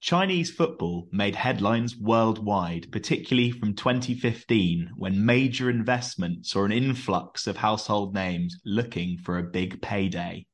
[0.00, 7.56] Chinese football made headlines worldwide, particularly from 2015, when major investments saw an influx of
[7.56, 10.46] household names looking for a big payday.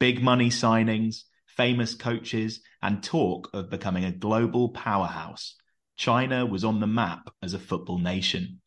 [0.00, 5.56] Big money signings, famous coaches, and talk of becoming a global powerhouse.
[5.96, 8.60] China was on the map as a football nation.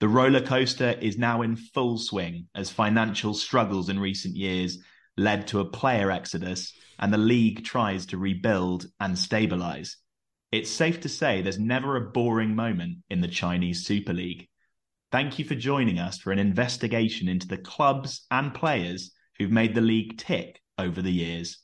[0.00, 4.78] The roller coaster is now in full swing as financial struggles in recent years
[5.16, 9.96] led to a player exodus and the league tries to rebuild and stabilize.
[10.50, 14.48] It's safe to say there's never a boring moment in the Chinese Super League.
[15.10, 19.74] Thank you for joining us for an investigation into the clubs and players who've made
[19.74, 21.58] the league tick over the years.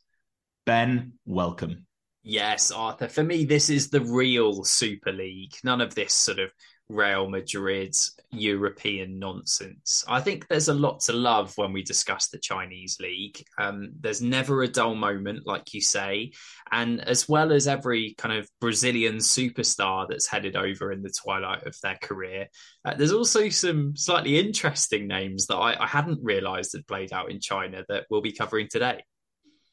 [0.66, 1.86] Ben, welcome.
[2.22, 3.08] Yes, Arthur.
[3.08, 5.54] For me, this is the real Super League.
[5.64, 6.50] None of this sort of
[6.88, 7.94] Real Madrid
[8.30, 10.04] European nonsense.
[10.08, 13.42] I think there's a lot to love when we discuss the Chinese league.
[13.58, 16.32] Um, there's never a dull moment, like you say.
[16.70, 21.66] And as well as every kind of Brazilian superstar that's headed over in the twilight
[21.66, 22.48] of their career,
[22.84, 27.30] uh, there's also some slightly interesting names that I, I hadn't realized had played out
[27.30, 29.04] in China that we'll be covering today.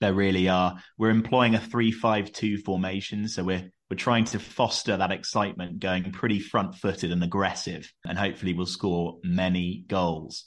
[0.02, 0.78] There really are.
[0.98, 6.40] We're employing a three-five-two formation, so we're we're trying to foster that excitement, going pretty
[6.40, 10.46] front-footed and aggressive, and hopefully we'll score many goals.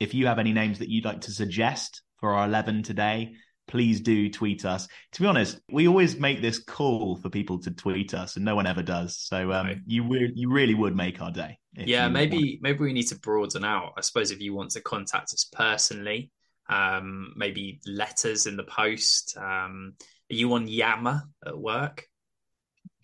[0.00, 3.34] If you have any names that you'd like to suggest for our eleven today,
[3.68, 4.88] please do tweet us.
[5.12, 8.56] To be honest, we always make this call for people to tweet us, and no
[8.56, 9.16] one ever does.
[9.16, 9.78] So um, right.
[9.86, 11.58] you re- you really would make our day.
[11.74, 13.92] Yeah, maybe maybe we need to broaden out.
[13.96, 16.30] I suppose if you want to contact us personally,
[16.68, 19.36] um, maybe letters in the post.
[19.38, 19.94] Um,
[20.30, 22.06] are you on Yammer at work?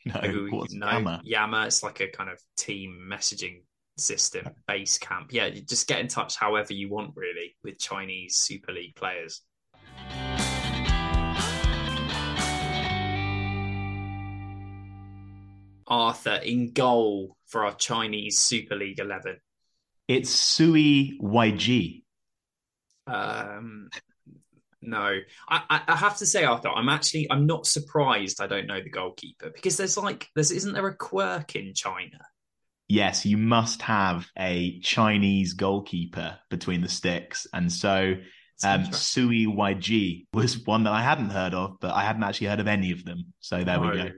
[0.09, 1.21] No, maybe what's no, Yammer?
[1.23, 3.63] Yammer, it's like a kind of team messaging
[3.99, 5.33] system, base camp.
[5.33, 9.43] Yeah, just get in touch however you want, really, with Chinese Super League players.
[15.87, 19.39] Arthur in goal for our Chinese Super League 11.
[20.07, 22.03] It's Sui Weijie.
[23.07, 23.91] Um,
[24.89, 25.19] no,
[25.49, 28.41] I, I have to say, Arthur, I'm actually I'm not surprised.
[28.41, 32.19] I don't know the goalkeeper because there's like there's isn't there a quirk in China?
[32.89, 38.15] Yes, you must have a Chinese goalkeeper between the sticks, and so
[38.65, 42.61] um, Sui Weijie was one that I hadn't heard of, but I hadn't actually heard
[42.61, 43.33] of any of them.
[43.41, 43.91] So there no.
[43.91, 44.11] we go.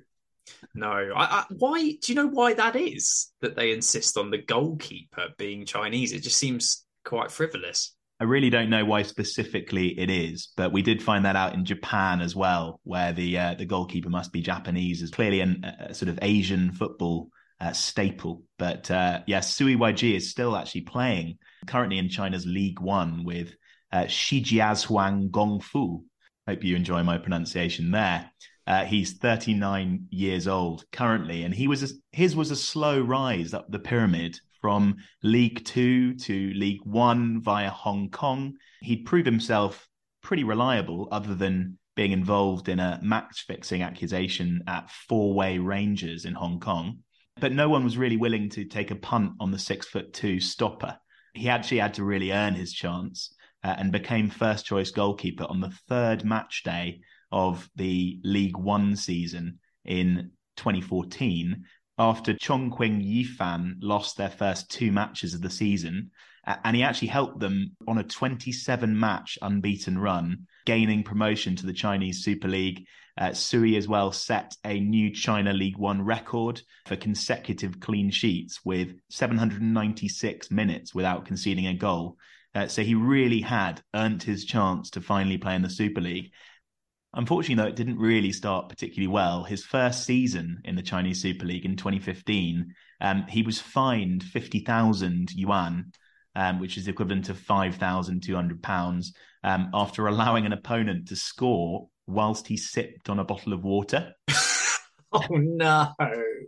[0.75, 4.39] No, I, I, why do you know why that is that they insist on the
[4.39, 6.13] goalkeeper being Chinese?
[6.13, 7.95] It just seems quite frivolous.
[8.21, 11.65] I really don't know why specifically it is, but we did find that out in
[11.65, 15.01] Japan as well, where the uh, the goalkeeper must be Japanese.
[15.01, 18.43] Is clearly an, a sort of Asian football uh, staple.
[18.59, 23.25] But uh, yes, yeah, Sui Weijie is still actually playing currently in China's League One
[23.25, 23.55] with
[23.91, 26.03] uh, Shijiazhuang Gongfu.
[26.47, 28.31] Hope you enjoy my pronunciation there.
[28.67, 33.55] Uh, he's 39 years old currently, and he was a, his was a slow rise
[33.55, 38.55] up the pyramid from League Two to League One via Hong Kong.
[38.81, 39.89] He'd prove himself
[40.23, 46.25] pretty reliable, other than being involved in a match fixing accusation at Four Way Rangers
[46.25, 46.99] in Hong Kong.
[47.39, 50.41] But no one was really willing to take a punt on the six foot two
[50.41, 50.99] stopper.
[51.35, 55.61] He actually had to really earn his chance uh, and became first choice goalkeeper on
[55.61, 57.01] the third match day
[57.33, 61.65] of the League One season in 2014
[61.99, 66.11] after Chongqing Lifan lost their first two matches of the season.
[66.47, 71.73] And he actually helped them on a 27 match unbeaten run, gaining promotion to the
[71.73, 72.87] Chinese Super League.
[73.19, 78.61] Uh, Sui as well set a new China League One record for consecutive clean sheets
[78.65, 82.17] with 796 minutes without conceding a goal.
[82.55, 86.33] Uh, so he really had earned his chance to finally play in the Super League.
[87.13, 89.43] Unfortunately, though, it didn't really start particularly well.
[89.43, 95.33] His first season in the Chinese Super League in 2015, um, he was fined 50,000
[95.33, 95.93] yuan,
[96.37, 99.13] um, which is equivalent to 5,200 pounds,
[99.43, 104.15] um, after allowing an opponent to score whilst he sipped on a bottle of water.
[105.13, 105.89] oh no!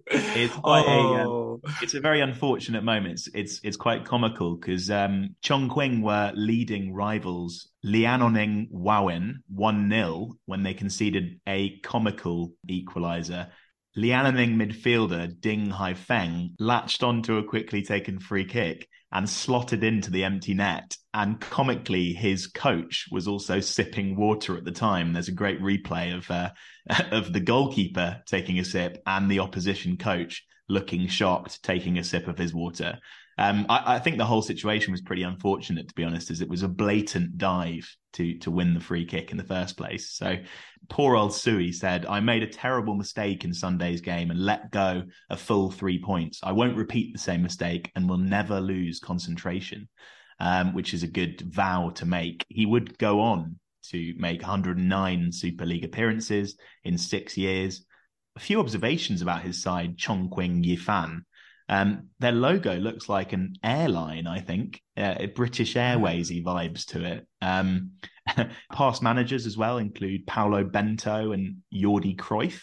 [0.07, 1.17] It's quite oh.
[1.17, 1.42] a
[1.83, 3.13] it's a very unfortunate moment.
[3.13, 10.35] It's it's, it's quite comical because um, Chongqing were leading rivals Liaoning Whowin one 0
[10.47, 13.49] when they conceded a comical equaliser.
[13.97, 20.25] Liaoning midfielder Ding Haifeng latched onto a quickly taken free kick and slotted into the
[20.25, 20.97] empty net.
[21.13, 25.13] And comically, his coach was also sipping water at the time.
[25.13, 26.51] There's a great replay of uh,
[27.11, 32.29] of the goalkeeper taking a sip and the opposition coach looking shocked, taking a sip
[32.29, 32.99] of his water.
[33.39, 36.49] Um, I, I, think the whole situation was pretty unfortunate, to be honest, as it
[36.49, 40.11] was a blatant dive to to win the free kick in the first place.
[40.11, 40.37] So
[40.91, 45.05] poor old Sui said, "I made a terrible mistake in Sunday's game and let go
[45.31, 46.41] a full three points.
[46.43, 49.89] I won't repeat the same mistake and will never lose concentration."
[50.39, 52.45] Um, which is a good vow to make.
[52.49, 53.61] He would go on
[53.91, 57.85] to make 109 Super League appearances in six years.
[58.37, 61.23] A few observations about his side, Chongqing Lifan.
[61.69, 64.81] Um, their logo looks like an airline, I think.
[64.97, 67.27] Uh, British Airways vibes to it.
[67.41, 67.93] Um,
[68.73, 72.63] past managers as well include Paulo Bento and Jordi Cruyff.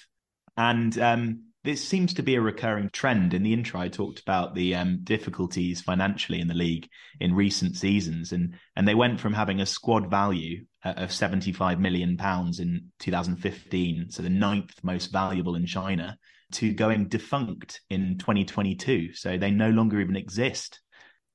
[0.57, 3.33] And um, this seems to be a recurring trend.
[3.33, 6.87] In the intro, I talked about the um, difficulties financially in the league
[7.19, 11.79] in recent seasons, and and they went from having a squad value uh, of 75
[11.79, 16.17] million pounds in 2015, so the ninth most valuable in China,
[16.53, 19.13] to going defunct in 2022.
[19.13, 20.79] So they no longer even exist.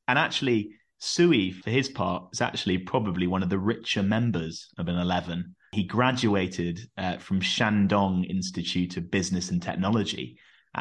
[0.09, 4.89] And actually, Sui, for his part, is actually probably one of the richer members of
[4.89, 10.39] an 11 he graduated uh, from Shandong Institute of Business and Technology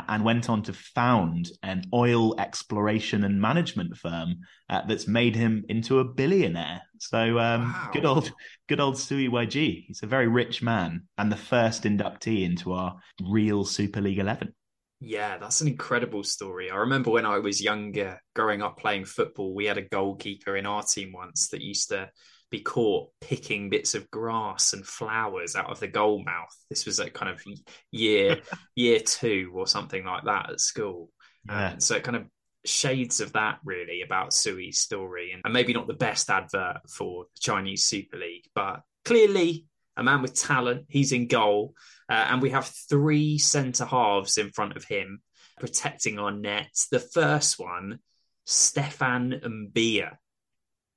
[0.08, 4.36] and went on to found an oil exploration and management firm
[4.70, 6.82] uh, that's made him into a billionaire.
[7.00, 7.90] So um, wow.
[7.92, 8.32] good old,
[8.68, 9.86] good old Sui Weijie.
[9.88, 14.54] He's a very rich man and the first inductee into our real Super League Eleven.
[15.00, 16.72] Yeah, that's an incredible story.
[16.72, 20.66] I remember when I was younger, growing up playing football, we had a goalkeeper in
[20.66, 22.10] our team once that used to
[22.54, 26.56] be caught picking bits of grass and flowers out of the goal mouth.
[26.70, 27.44] This was like kind of
[27.90, 28.42] year
[28.76, 31.10] year two or something like that at school.
[31.48, 31.72] Yeah.
[31.72, 32.26] Um, so it kind of
[32.64, 37.24] shades of that really about Sui's story, and, and maybe not the best advert for
[37.24, 39.66] the Chinese Super League, but clearly
[39.98, 40.86] a man with talent.
[40.90, 41.74] He's in goal,
[42.08, 45.24] uh, and we have three centre halves in front of him
[45.60, 46.88] protecting our nets.
[46.90, 47.98] The first one,
[48.46, 50.18] Stefan Mbia.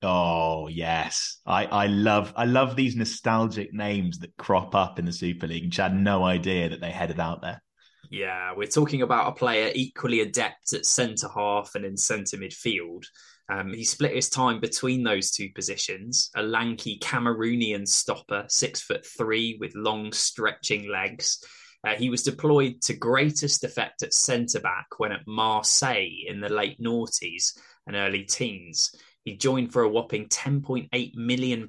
[0.02, 5.12] Oh yes, I I love I love these nostalgic names that crop up in the
[5.12, 5.64] Super League.
[5.64, 7.62] Which I had no idea that they headed out there.
[8.10, 13.04] Yeah, we're talking about a player equally adept at centre half and in centre midfield.
[13.48, 16.31] Um, he split his time between those two positions.
[16.37, 21.44] A lanky Cameroonian stopper, six foot three, with long stretching legs.
[21.87, 26.49] Uh, he was deployed to greatest effect at centre back when at Marseille in the
[26.49, 27.56] late noughties
[27.87, 28.92] and early teens.
[29.26, 31.67] He joined for a whopping £10.8 million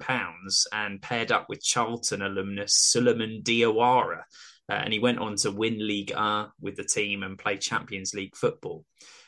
[0.72, 4.20] and paired up with Charlton alumnus Suleiman Diawara.
[4.70, 8.14] Uh, and he went on to win League A with the team and play Champions
[8.14, 8.84] League football.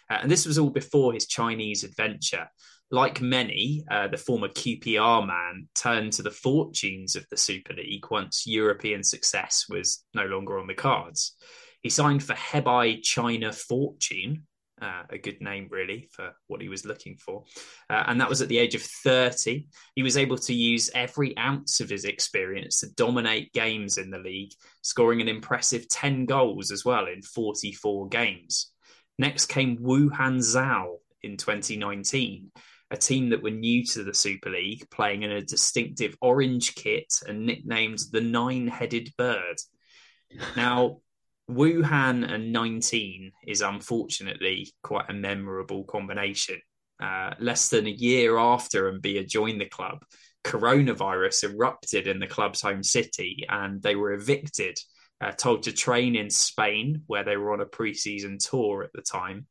[0.09, 2.49] Uh, and this was all before his Chinese adventure.
[2.93, 8.09] Like many, uh, the former QPR man turned to the fortunes of the Super League
[8.12, 11.35] once European success was no longer on the cards.
[11.82, 14.47] He signed for Hebei China Fortune,
[14.81, 17.44] uh, a good name really for what he was looking for.
[17.88, 19.67] Uh, and that was at the age of 30.
[19.94, 24.19] He was able to use every ounce of his experience to dominate games in the
[24.19, 28.73] league, scoring an impressive 10 goals as well in 44 games.
[29.19, 32.50] Next came Wuhan Zhao in 2019,
[32.91, 37.12] a team that were new to the Super League, playing in a distinctive orange kit
[37.27, 39.56] and nicknamed the Nine Headed Bird.
[40.56, 41.00] Now,
[41.50, 46.61] Wuhan and 19 is unfortunately quite a memorable combination.
[47.02, 50.05] Uh, less than a year after Mbia joined the club,
[50.44, 54.79] coronavirus erupted in the club's home city and they were evicted,
[55.20, 59.03] uh, told to train in Spain, where they were on a pre-season tour at the
[59.03, 59.46] time,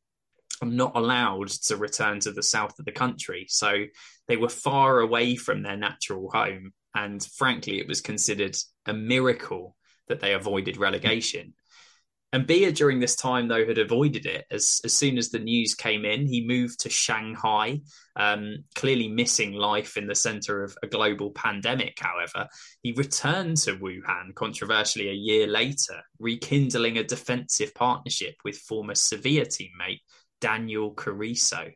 [0.62, 3.46] and not allowed to return to the south of the country.
[3.48, 3.84] So
[4.28, 6.72] they were far away from their natural home.
[6.94, 9.76] And frankly, it was considered a miracle
[10.08, 11.54] that they avoided relegation.
[12.32, 14.46] And Bia during this time, though, had avoided it.
[14.52, 17.80] As, as soon as the news came in, he moved to Shanghai,
[18.14, 21.98] um, clearly missing life in the center of a global pandemic.
[21.98, 22.46] However,
[22.82, 29.46] he returned to Wuhan controversially a year later, rekindling a defensive partnership with former Sevilla
[29.46, 30.02] teammate
[30.40, 31.72] Daniel Carriço.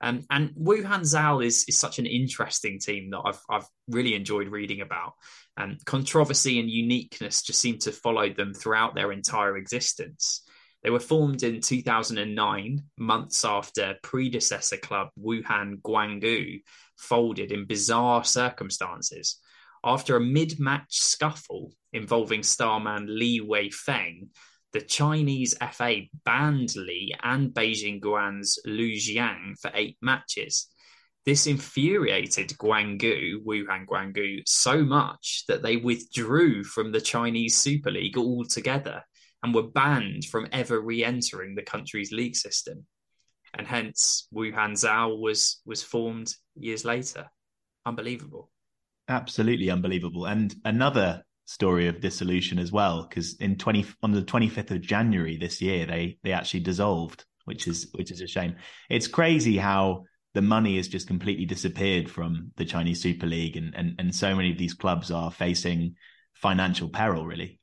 [0.00, 4.48] Um, and Wuhan Zhao is, is such an interesting team that I've, I've really enjoyed
[4.48, 5.12] reading about.
[5.56, 10.42] And controversy and uniqueness just seem to follow them throughout their entire existence.
[10.82, 16.62] They were formed in 2009, months after predecessor club Wuhan Guanggu
[16.96, 19.38] folded in bizarre circumstances.
[19.84, 24.28] After a mid match scuffle involving starman Li Weifeng,
[24.72, 30.68] the Chinese FA banned Li and Beijing Guoan's Lu Jiang for eight matches.
[31.26, 38.16] This infuriated Guanggu, Wuhan Guanggu, so much that they withdrew from the Chinese Super League
[38.16, 39.02] altogether
[39.42, 42.86] and were banned from ever re entering the country's league system.
[43.54, 47.28] and hence Wuhan Hanzhao was was formed years later.
[47.84, 48.50] Unbelievable.
[49.08, 50.26] Absolutely unbelievable.
[50.26, 54.80] And another story of dissolution as well, because in twenty on the twenty fifth of
[54.80, 58.54] January this year, they they actually dissolved, which is which is a shame.
[58.88, 63.74] It's crazy how the money has just completely disappeared from the Chinese Super League, and
[63.74, 65.96] and and so many of these clubs are facing
[66.34, 67.26] financial peril.
[67.26, 67.58] Really,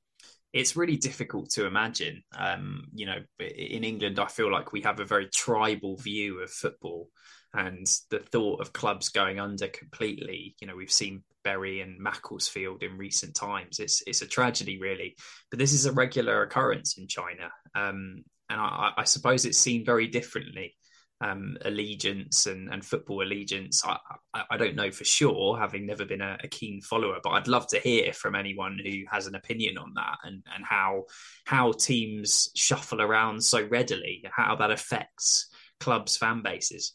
[0.51, 2.24] it's really difficult to imagine.
[2.38, 6.50] Um, you know, in England, I feel like we have a very tribal view of
[6.51, 7.10] football,
[7.53, 10.58] and the thought of clubs going under completely.
[10.60, 13.79] You know, we've seen Bury and Macclesfield in recent times.
[13.79, 15.15] It's it's a tragedy, really.
[15.49, 19.85] But this is a regular occurrence in China, um, and I, I suppose it's seen
[19.85, 20.75] very differently
[21.21, 23.83] um, allegiance and, and football allegiance.
[23.85, 23.97] I,
[24.33, 27.47] I, I, don't know for sure, having never been a, a, keen follower, but I'd
[27.47, 31.05] love to hear from anyone who has an opinion on that and, and how
[31.45, 35.47] how teams shuffle around so readily, how that affects
[35.79, 36.93] clubs' fan bases.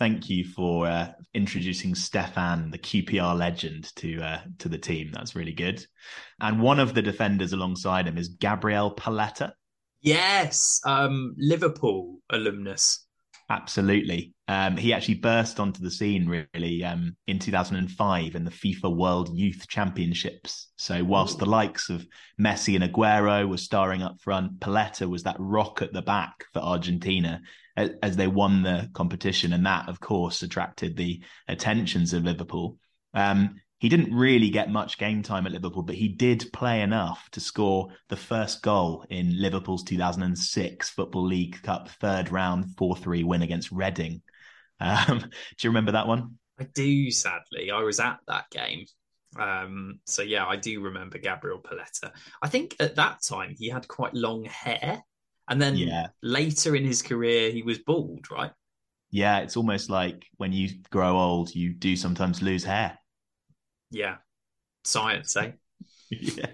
[0.00, 5.10] Thank you for uh, introducing Stefan, the QPR legend, to uh, to the team.
[5.12, 5.84] That's really good.
[6.40, 9.52] And one of the defenders alongside him is Gabriel Paletta.
[10.00, 13.04] Yes, um, Liverpool alumnus.
[13.50, 14.32] Absolutely.
[14.48, 19.28] Um, he actually burst onto the scene really um, in 2005 in the FIFA World
[19.36, 20.68] Youth Championships.
[20.76, 21.40] So, whilst Ooh.
[21.40, 22.06] the likes of
[22.40, 26.60] Messi and Aguero were starring up front, Paletta was that rock at the back for
[26.60, 27.42] Argentina
[28.02, 29.52] as, they won the competition.
[29.52, 32.78] And that, of course, attracted the attentions of Liverpool.
[33.14, 37.28] Um, he didn't really get much game time at Liverpool, but he did play enough
[37.32, 43.24] to score the first goal in Liverpool's 2006 Football League Cup third round 4 3
[43.24, 44.20] win against Reading.
[44.80, 45.28] Um, do
[45.62, 46.38] you remember that one?
[46.58, 47.70] I do, sadly.
[47.70, 48.84] I was at that game.
[49.38, 52.12] Um, so, yeah, I do remember Gabriel Paletta.
[52.42, 55.02] I think at that time he had quite long hair.
[55.50, 56.06] And then yeah.
[56.22, 58.52] later in his career, he was bald, right?
[59.10, 62.96] Yeah, it's almost like when you grow old, you do sometimes lose hair.
[63.90, 64.16] Yeah.
[64.84, 65.50] Science, eh?
[66.10, 66.46] yeah.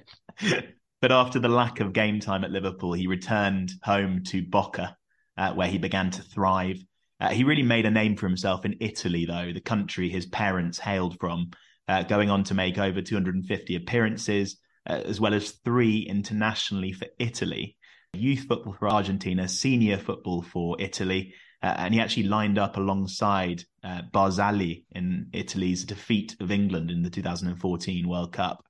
[1.02, 4.96] But after the lack of game time at Liverpool, he returned home to Boca,
[5.36, 6.82] uh, where he began to thrive.
[7.20, 10.78] Uh, he really made a name for himself in Italy, though, the country his parents
[10.78, 11.50] hailed from,
[11.86, 14.56] uh, going on to make over 250 appearances,
[14.88, 17.76] uh, as well as three internationally for Italy.
[18.16, 23.64] Youth football for Argentina, senior football for Italy, uh, and he actually lined up alongside
[23.82, 28.64] uh, Barzagli in Italy's defeat of England in the 2014 World Cup.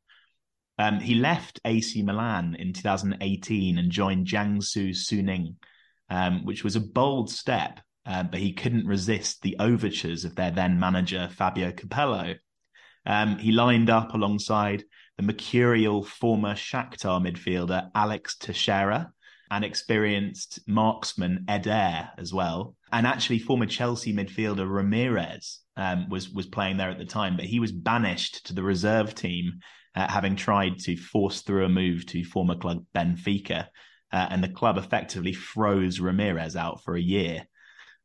[0.79, 5.57] Um, he left AC Milan in 2018 and joined Jiangsu Suning,
[6.11, 10.51] um, which was a bold step, uh, but he couldn't resist the overtures of their
[10.51, 12.35] then manager Fabio Capello.
[13.07, 14.85] Um, he lined up alongside
[15.17, 19.13] the mercurial former Shakhtar midfielder Alex Teixeira,
[19.51, 22.75] and experienced marksman Eder as well.
[22.93, 27.45] And actually, former Chelsea midfielder Ramires um, was was playing there at the time, but
[27.45, 29.61] he was banished to the reserve team,
[29.95, 33.67] uh, having tried to force through a move to former club Benfica,
[34.13, 37.47] uh, and the club effectively froze Ramires out for a year.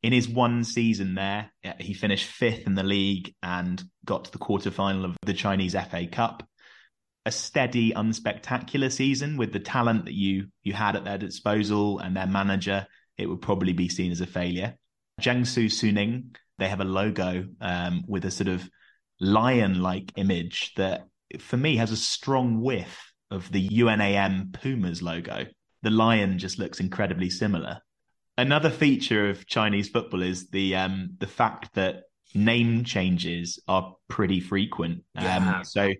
[0.04, 4.32] In his one season there, uh, he finished fifth in the league and got to
[4.32, 6.44] the quarterfinal of the Chinese FA Cup
[7.26, 12.16] a steady, unspectacular season with the talent that you you had at their disposal and
[12.16, 12.88] their manager,
[13.18, 14.76] it would probably be seen as a failure.
[15.22, 18.68] Jiangsu Suning, they have a logo um, with a sort of
[19.20, 21.08] lion-like image that,
[21.40, 25.46] for me, has a strong whiff of the UNAM Pumas logo.
[25.84, 27.80] The lion just looks incredibly similar.
[28.38, 34.40] Another feature of Chinese football is the um, the fact that name changes are pretty
[34.40, 35.04] frequent.
[35.16, 35.58] Yeah.
[35.58, 35.92] Um, so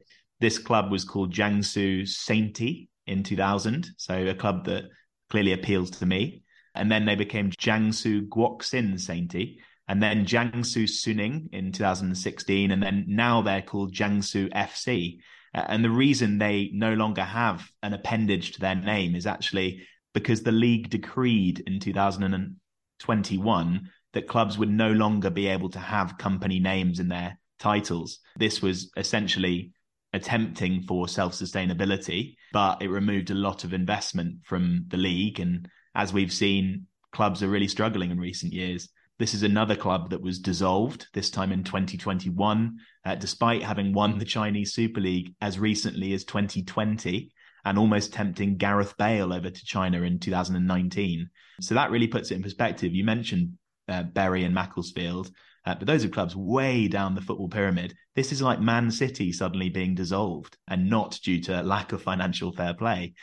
[0.42, 4.90] this club was called Jiangsu Sainty in 2000, so a club that
[5.30, 6.44] clearly appeals to me.
[6.74, 9.58] And then they became Jiangsu Guoxin Sainty,
[9.88, 15.20] and then Jiangsu Suning in 2016, and then now they're called Jiangsu FC.
[15.54, 19.86] Uh, and the reason they no longer have an appendage to their name is actually
[20.14, 26.18] because the league decreed in 2021 that clubs would no longer be able to have
[26.18, 28.20] company names in their titles.
[28.38, 29.72] This was essentially
[30.14, 35.40] attempting for self sustainability, but it removed a lot of investment from the league.
[35.40, 38.90] And as we've seen, clubs are really struggling in recent years.
[39.20, 44.18] This is another club that was dissolved, this time in 2021, uh, despite having won
[44.18, 47.32] the Chinese Super League as recently as 2020
[47.64, 51.30] and almost tempting Gareth Bale over to China in 2019.
[51.60, 52.96] So that really puts it in perspective.
[52.96, 53.54] You mentioned
[53.88, 55.30] uh, Bury and Macclesfield.
[55.66, 57.94] Uh, but those are clubs way down the football pyramid.
[58.16, 62.52] This is like Man City suddenly being dissolved and not due to lack of financial
[62.52, 63.14] fair play.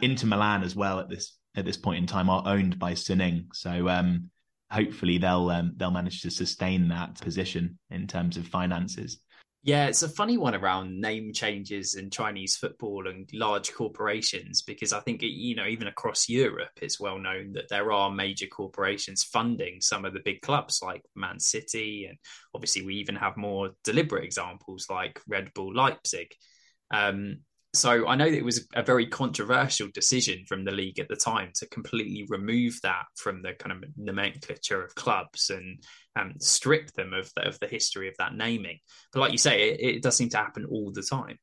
[0.00, 3.46] Inter Milan as well at this at this point in time are owned by Suning.
[3.52, 4.30] So um,
[4.70, 9.18] hopefully they'll um, they'll manage to sustain that position in terms of finances.
[9.64, 14.92] Yeah, it's a funny one around name changes in Chinese football and large corporations because
[14.92, 19.24] I think you know even across Europe it's well known that there are major corporations
[19.24, 22.16] funding some of the big clubs like Man City and
[22.54, 26.28] obviously we even have more deliberate examples like Red Bull Leipzig.
[26.92, 27.40] Um,
[27.78, 31.16] so I know that it was a very controversial decision from the league at the
[31.16, 35.82] time to completely remove that from the kind of nomenclature of clubs and
[36.16, 38.78] um, strip them of the, of the history of that naming.
[39.12, 41.38] But like you say, it, it does seem to happen all the time.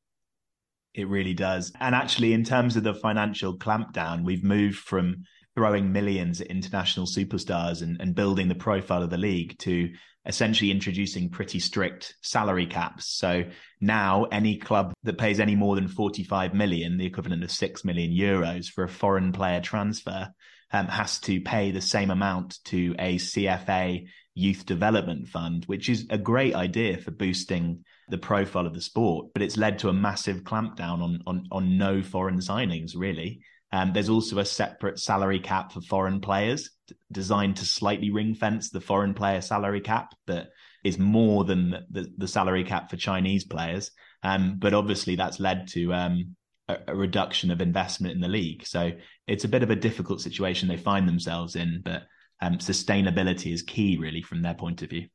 [0.94, 1.72] It really does.
[1.80, 5.24] And actually, in terms of the financial clampdown, we've moved from
[5.56, 9.90] throwing millions at international superstars and, and building the profile of the league to
[10.26, 13.06] essentially introducing pretty strict salary caps.
[13.06, 13.44] So
[13.80, 18.10] now any club that pays any more than 45 million, the equivalent of 6 million
[18.10, 20.28] euros for a foreign player transfer,
[20.72, 26.06] um, has to pay the same amount to a CFA youth development fund, which is
[26.10, 29.28] a great idea for boosting the profile of the sport.
[29.32, 33.40] But it's led to a massive clampdown on, on, on no foreign signings, really.
[33.76, 36.70] Um, there's also a separate salary cap for foreign players
[37.12, 40.46] designed to slightly ring fence the foreign player salary cap that
[40.82, 43.90] is more than the, the salary cap for Chinese players.
[44.22, 46.36] Um, but obviously, that's led to um,
[46.68, 48.66] a, a, reduction of investment in the league.
[48.66, 48.92] So
[49.26, 51.82] it's a bit of a difficult situation they find themselves in.
[51.84, 52.04] But
[52.40, 55.08] um, sustainability is key, really, from their point of view.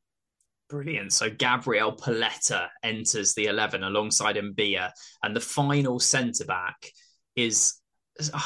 [0.70, 1.14] Brilliant.
[1.14, 4.92] So Gabriel Paletta enters the 11 alongside Mbia,
[5.24, 6.76] and the final centre back
[7.36, 7.81] is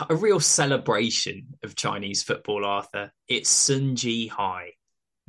[0.10, 3.12] a real celebration of Chinese football, Arthur.
[3.28, 4.70] It's Sun Jihai.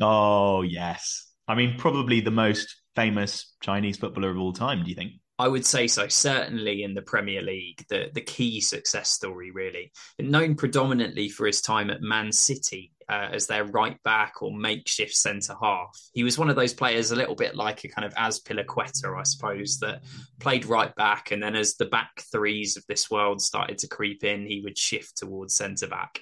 [0.01, 1.27] Oh, yes.
[1.49, 5.13] I mean, probably the most famous Chinese footballer of all time, do you think?
[5.39, 6.09] I would say so.
[6.09, 9.93] Certainly in the Premier League, the, the key success story, really.
[10.19, 15.15] Known predominantly for his time at Man City uh, as their right back or makeshift
[15.15, 15.97] centre half.
[16.13, 19.23] He was one of those players, a little bit like a kind of Azpilicueta, I
[19.23, 20.03] suppose, that
[20.41, 24.25] played right back, and then as the back threes of this world started to creep
[24.25, 26.21] in, he would shift towards centre back.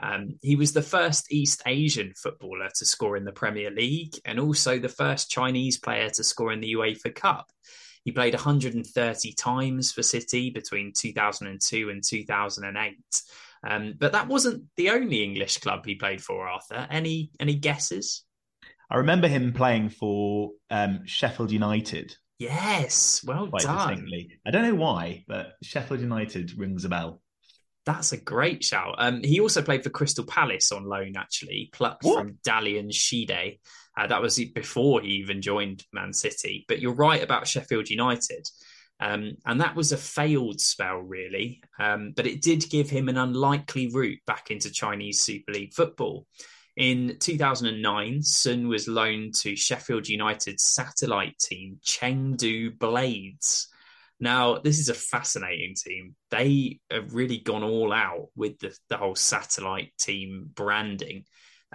[0.00, 4.38] Um, he was the first East Asian footballer to score in the Premier League, and
[4.38, 7.50] also the first Chinese player to score in the UEFA Cup.
[8.04, 12.96] He played 130 times for City between 2002 and 2008.
[13.66, 16.86] Um, but that wasn't the only English club he played for, Arthur.
[16.90, 18.24] Any any guesses?
[18.90, 22.16] I remember him playing for um, Sheffield United.
[22.38, 23.88] Yes, well Quite done.
[23.88, 24.38] Distinctly.
[24.46, 27.20] I don't know why, but Sheffield United rings a bell.
[27.84, 28.96] That's a great shout.
[28.98, 32.18] Um, he also played for Crystal Palace on loan, actually, plucked what?
[32.18, 33.58] from Dalian Shide.
[33.96, 36.64] Uh, that was before he even joined Man City.
[36.68, 38.46] But you're right about Sheffield United.
[39.00, 41.62] Um, and that was a failed spell, really.
[41.78, 46.26] Um, but it did give him an unlikely route back into Chinese Super League football.
[46.76, 53.68] In 2009, Sun was loaned to Sheffield United's satellite team, Chengdu Blades.
[54.20, 56.14] Now, this is a fascinating team.
[56.30, 61.24] They have really gone all out with the, the whole satellite team branding.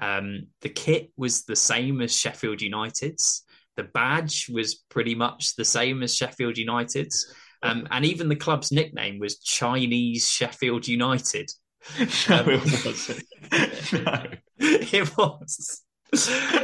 [0.01, 3.43] Um, the kit was the same as Sheffield United's.
[3.75, 7.33] The badge was pretty much the same as Sheffield United's.
[7.63, 11.49] Um, and even the club's nickname was Chinese Sheffield United.
[12.29, 13.23] No, um, it wasn't.
[14.05, 14.25] no.
[14.57, 15.81] it was.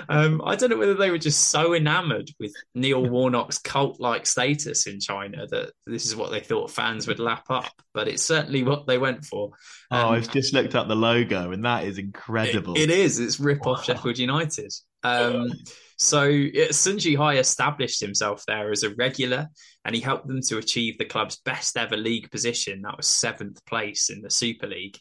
[0.08, 4.26] Um, I don't know whether they were just so enamored with Neil Warnock's cult like
[4.26, 8.24] status in China that this is what they thought fans would lap up, but it's
[8.24, 9.52] certainly what they went for.
[9.92, 12.76] Um, oh, I've just looked up the logo and that is incredible.
[12.76, 13.20] it, it is.
[13.20, 13.84] It's rip off wow.
[13.84, 14.72] Sheffield United.
[15.04, 15.52] Um,
[16.00, 16.32] so
[16.72, 19.50] Sun Jihai established himself there as a regular,
[19.84, 22.82] and he helped them to achieve the club's best ever league position.
[22.82, 24.98] That was seventh place in the Super League.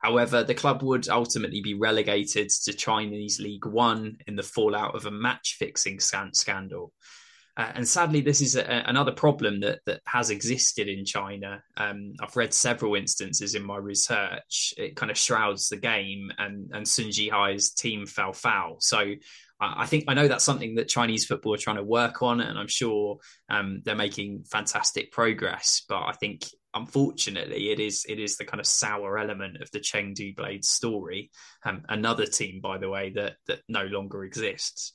[0.00, 5.06] However, the club would ultimately be relegated to Chinese League One in the fallout of
[5.06, 6.92] a match fixing scandal.
[7.56, 11.62] Uh, and sadly, this is a, another problem that that has existed in China.
[11.76, 14.74] Um, I've read several instances in my research.
[14.76, 18.76] It kind of shrouds the game, and and Sun Jihai's team fell foul.
[18.80, 19.14] So
[19.60, 22.58] I think I know that's something that Chinese football are trying to work on, and
[22.58, 23.18] I'm sure
[23.50, 25.82] um, they're making fantastic progress.
[25.86, 29.80] But I think, unfortunately, it is it is the kind of sour element of the
[29.80, 31.30] Chengdu Blades story.
[31.64, 34.94] Um, another team, by the way, that that no longer exists.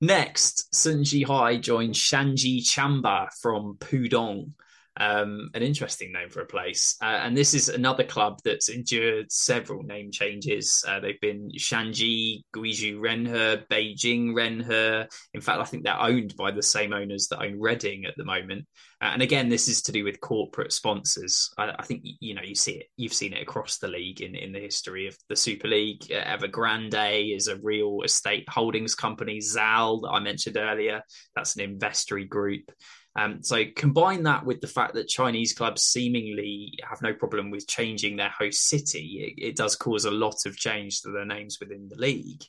[0.00, 4.50] Next, Sun Jihai joined Shaanxi Chanba from Pudong.
[4.96, 6.96] Um, an interesting name for a place.
[7.02, 10.84] Uh, and this is another club that's endured several name changes.
[10.86, 15.08] Uh, they've been Shaanxi, Guizhou Renhe, Beijing Renhe.
[15.32, 18.24] In fact, I think they're owned by the same owners that own Reading at the
[18.24, 18.66] moment.
[19.00, 21.52] Uh, and again, this is to do with corporate sponsors.
[21.58, 22.86] I, I, think you know you see it.
[22.96, 26.10] You've seen it across the league in, in the history of the Super League.
[26.10, 29.40] Uh, Evergrande is a real estate holdings company.
[29.40, 31.02] Zall that I mentioned earlier,
[31.34, 32.70] that's an investory group.
[33.16, 37.68] Um, so combine that with the fact that Chinese clubs seemingly have no problem with
[37.68, 41.58] changing their host city, it, it does cause a lot of change to their names
[41.60, 42.42] within the league.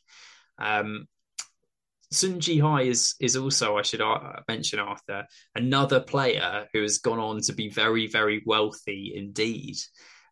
[0.57, 1.07] Um,
[2.11, 5.25] Sun Jihai is is also I should uh, mention Arthur
[5.55, 9.77] another player who has gone on to be very very wealthy indeed.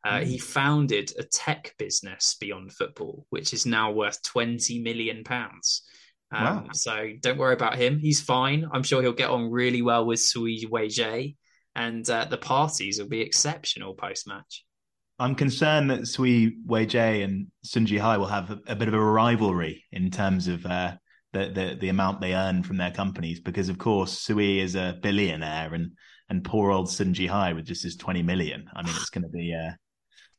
[0.06, 0.24] Uh, mm.
[0.24, 5.84] He founded a tech business beyond football, which is now worth twenty million pounds.
[6.34, 6.66] Um, wow.
[6.74, 8.00] So don't worry about him.
[8.00, 8.68] He's fine.
[8.72, 11.36] I'm sure he'll get on really well with Sui Weijie,
[11.76, 14.66] and uh, the parties will be exceptional post match.
[15.20, 19.00] I'm concerned that Sui Weijie and Sun Jihai will have a, a, bit of a
[19.00, 20.94] rivalry in terms of uh,
[21.34, 24.98] the, the, the amount they earn from their companies, because of course Sui is a
[25.02, 25.92] billionaire and
[26.30, 28.66] and poor old Sun Jihai with just his 20 million.
[28.76, 29.74] I mean, it's going to be uh,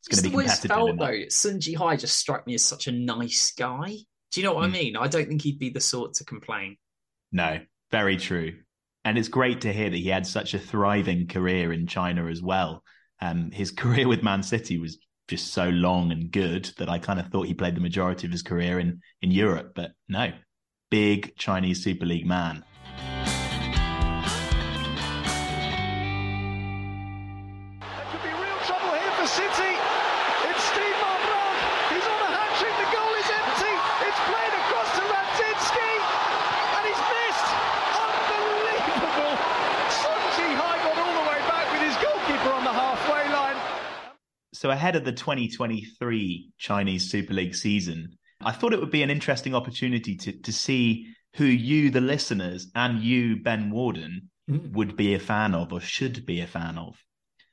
[0.01, 0.71] it's going to be competitive.
[0.71, 3.97] Felt, though, Sun Jihai just struck me as such a nice guy.
[4.35, 4.65] Do you know what mm.
[4.65, 4.73] I hmm.
[4.73, 4.97] mean?
[4.97, 6.77] I don't think he'd be the sort to complain.
[7.31, 7.61] No,
[7.93, 8.55] very true.
[9.05, 12.43] And it's great to hear that he had such a thriving career in China as
[12.43, 12.83] well.
[13.21, 17.21] Um, his career with Man City was just so long and good that I kind
[17.21, 19.73] of thought he played the majority of his career in in Europe.
[19.77, 20.33] But no,
[20.91, 22.65] big Chinese Super League man.
[44.65, 49.11] So ahead of the 2023 Chinese Super League season, I thought it would be an
[49.11, 54.73] interesting opportunity to to see who you, the listeners, and you, Ben Warden, mm.
[54.73, 56.97] would be a fan of or should be a fan of.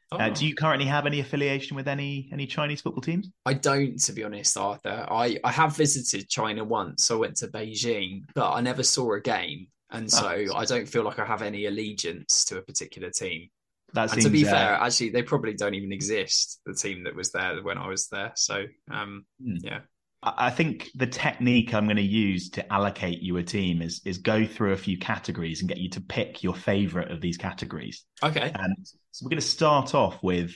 [0.10, 0.18] Uh, oh.
[0.20, 3.30] Uh, do you currently have any affiliation with any any Chinese football teams?
[3.46, 5.06] I don't, to be honest, Arthur.
[5.12, 7.12] I, I have visited China once.
[7.12, 10.56] I went to Beijing, but I never saw a game, and so oh.
[10.56, 13.50] I don't feel like I have any allegiance to a particular team.
[13.94, 16.62] That seems, and to be uh, fair, actually, they probably don't even exist.
[16.66, 18.32] The team that was there when I was there.
[18.36, 19.56] So, um, hmm.
[19.62, 19.80] yeah.
[20.24, 24.20] I think the technique I'm going to use to allocate you a team is is
[24.20, 28.06] go through a few categories and get you to pick your favorite of these categories.
[28.22, 28.52] Okay.
[28.54, 28.76] And
[29.10, 30.56] so we're going to start off with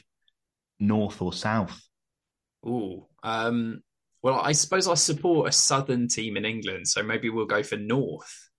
[0.80, 1.82] north or south.
[2.68, 3.08] Ooh.
[3.24, 3.82] Um,
[4.22, 7.78] well, I suppose I support a southern team in England, so maybe we'll go for
[7.78, 8.50] north.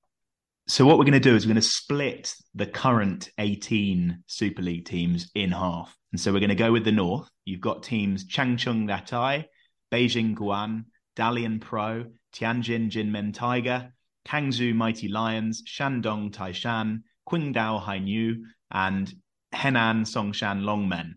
[0.69, 4.63] So what we're going to do is we're going to split the current 18 Super
[4.63, 5.97] League teams in half.
[6.11, 7.29] And so we're going to go with the north.
[7.45, 9.45] You've got teams Changchun Yatai,
[9.93, 13.93] Beijing Guoan, Dalian Pro, Tianjin Jinmen Tiger,
[14.27, 19.15] Cangzhou Mighty Lions, Shandong Taishan, Qingdao Hainiu, and
[19.55, 21.13] Henan Songshan Longmen.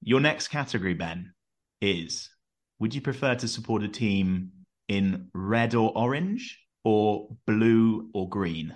[0.00, 1.34] Your next category, Ben,
[1.82, 2.30] is
[2.78, 4.52] would you prefer to support a team
[4.88, 6.58] in red or orange?
[6.88, 8.72] Or blue or green?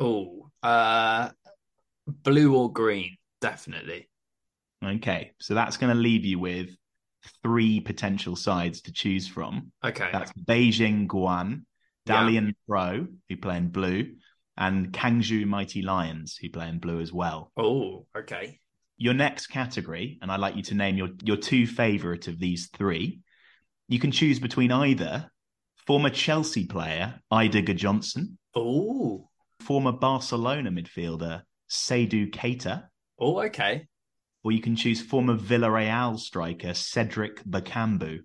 [0.00, 1.28] Oh, uh,
[2.08, 4.08] blue or green, definitely.
[4.84, 6.70] Okay, so that's going to leave you with
[7.44, 9.70] three potential sides to choose from.
[9.84, 11.62] Okay, that's Beijing Guoan,
[12.04, 12.52] Dalian yeah.
[12.68, 14.16] Pro, who play in blue,
[14.56, 17.52] and Cangzhou Mighty Lions, who play in blue as well.
[17.56, 18.58] Oh, okay.
[18.96, 22.70] Your next category, and I'd like you to name your your two favorite of these
[22.76, 23.20] three.
[23.86, 25.30] You can choose between either
[25.90, 28.36] Former Chelsea player Eidur Gudjohnsen.
[28.54, 29.28] Oh.
[29.58, 32.84] Former Barcelona midfielder Seydou Keita.
[33.18, 33.88] Oh, okay.
[34.44, 38.20] Or you can choose former Villarreal striker Cedric Bakambu.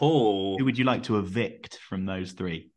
[0.00, 0.56] Oh.
[0.58, 2.72] Who would you like to evict from those three?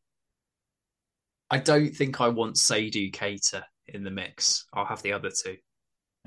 [1.49, 4.67] I don't think I want Seydou Keita in the mix.
[4.75, 5.57] I'll have the other two.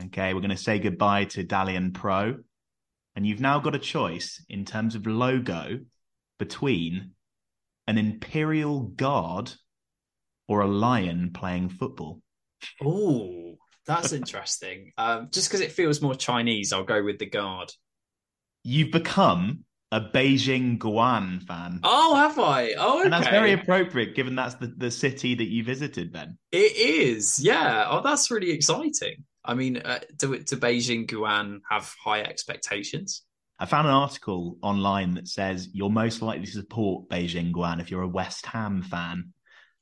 [0.06, 2.34] Okay, we're going to say goodbye to Dalian Pro.
[3.14, 5.78] And you've now got a choice in terms of logo
[6.40, 7.12] between
[7.86, 9.52] an imperial guard
[10.48, 12.20] or a lion playing football?
[12.82, 14.92] Oh, that's interesting.
[14.98, 17.70] Um, just because it feels more Chinese, I'll go with the guard.
[18.64, 21.80] You've become a Beijing Guoan fan.
[21.84, 22.72] Oh, have I?
[22.72, 23.04] Oh, okay.
[23.04, 26.38] And that's very appropriate given that's the, the city that you visited, Ben.
[26.50, 27.86] It is, yeah.
[27.88, 29.24] Oh, that's really exciting.
[29.44, 33.22] I mean, uh, do, do Beijing Guoan have high expectations?
[33.58, 37.90] I found an article online that says you're most likely to support Beijing Guoan if
[37.90, 39.32] you're a West Ham fan.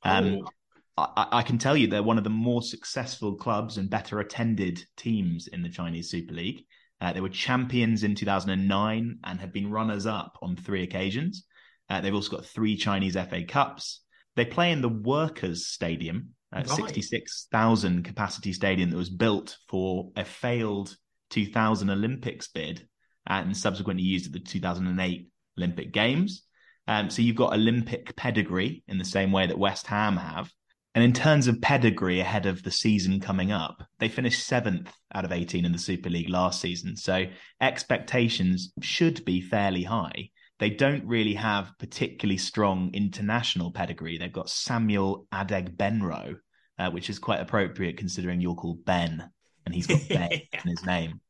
[0.03, 0.49] Um, oh.
[0.97, 4.85] I, I, can tell you they're one of the more successful clubs and better attended
[4.95, 6.63] teams in the Chinese Super League.
[7.01, 11.43] Uh, they were champions in 2009 and have been runners up on three occasions.
[11.89, 14.01] Uh, they've also got three Chinese FA Cups.
[14.37, 16.69] They play in the Workers' Stadium, a right.
[16.69, 20.95] 66,000 capacity stadium that was built for a failed
[21.31, 22.87] 2000 Olympics bid
[23.27, 26.43] and subsequently used at the 2008 Olympic Games.
[26.87, 30.51] Um, so you've got Olympic pedigree in the same way that West Ham have.
[30.93, 35.25] And in terms of pedigree ahead of the season coming up, they finished seventh out
[35.25, 36.95] of 18 in the Super League last season.
[36.95, 37.25] So
[37.59, 40.29] expectations should be fairly high.
[40.59, 44.17] They don't really have particularly strong international pedigree.
[44.17, 46.35] They've got Samuel Adegbenro,
[46.79, 49.29] uh, which is quite appropriate considering you're called Ben
[49.65, 51.19] and he's got Ben in his name.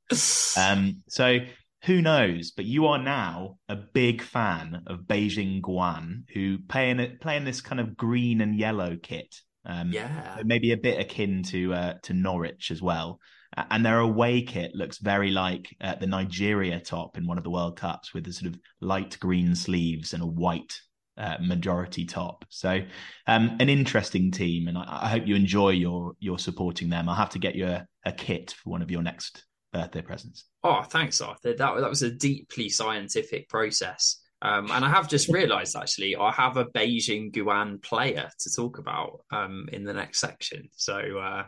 [0.56, 1.40] Um, so
[1.86, 2.52] who knows?
[2.52, 7.46] But you are now a big fan of Beijing Guoan, who play in, play in
[7.46, 9.36] this kind of green and yellow kit.
[9.68, 13.20] Um, yeah, maybe a bit akin to uh, to Norwich as well.
[13.58, 17.50] And their away kit looks very like uh, the Nigeria top in one of the
[17.50, 20.78] World Cups, with the sort of light green sleeves and a white
[21.18, 22.46] uh, majority top.
[22.50, 22.82] So,
[23.28, 27.08] um, an interesting team, and I, I, hope you enjoy your your supporting them.
[27.08, 30.46] I'll have to get you a, a kit for one of your next birthday presents.
[30.64, 31.54] Oh, thanks, Arthur.
[31.54, 34.22] That that was a deeply scientific process.
[34.42, 38.78] Um, and I have just realised actually I have a Beijing Guoan player to talk
[38.78, 40.70] about um, in the next section.
[40.76, 41.44] So uh,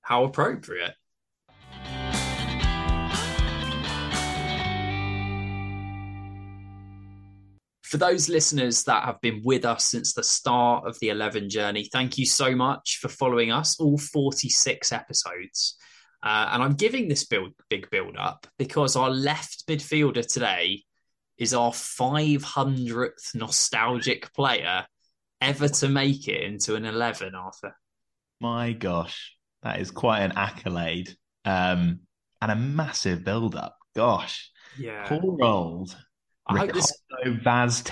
[0.00, 0.94] how appropriate.
[7.84, 11.86] For those listeners that have been with us since the start of the 11 journey,
[11.92, 15.76] thank you so much for following us, all 46 episodes.
[16.22, 20.84] Uh, and I'm giving this build big build up because our left midfielder today
[21.36, 24.86] is our 500th nostalgic player
[25.40, 27.76] ever to make it into an 11, Arthur.
[28.40, 32.00] My gosh, that is quite an accolade um,
[32.40, 33.76] and a massive build up.
[33.96, 34.50] Gosh.
[34.78, 35.04] Yeah.
[35.06, 35.96] Poor old
[36.46, 36.92] I Ricardo this...
[37.42, 37.82] Vaz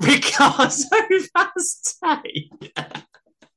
[0.00, 0.70] Ricardo
[1.36, 1.98] Vaz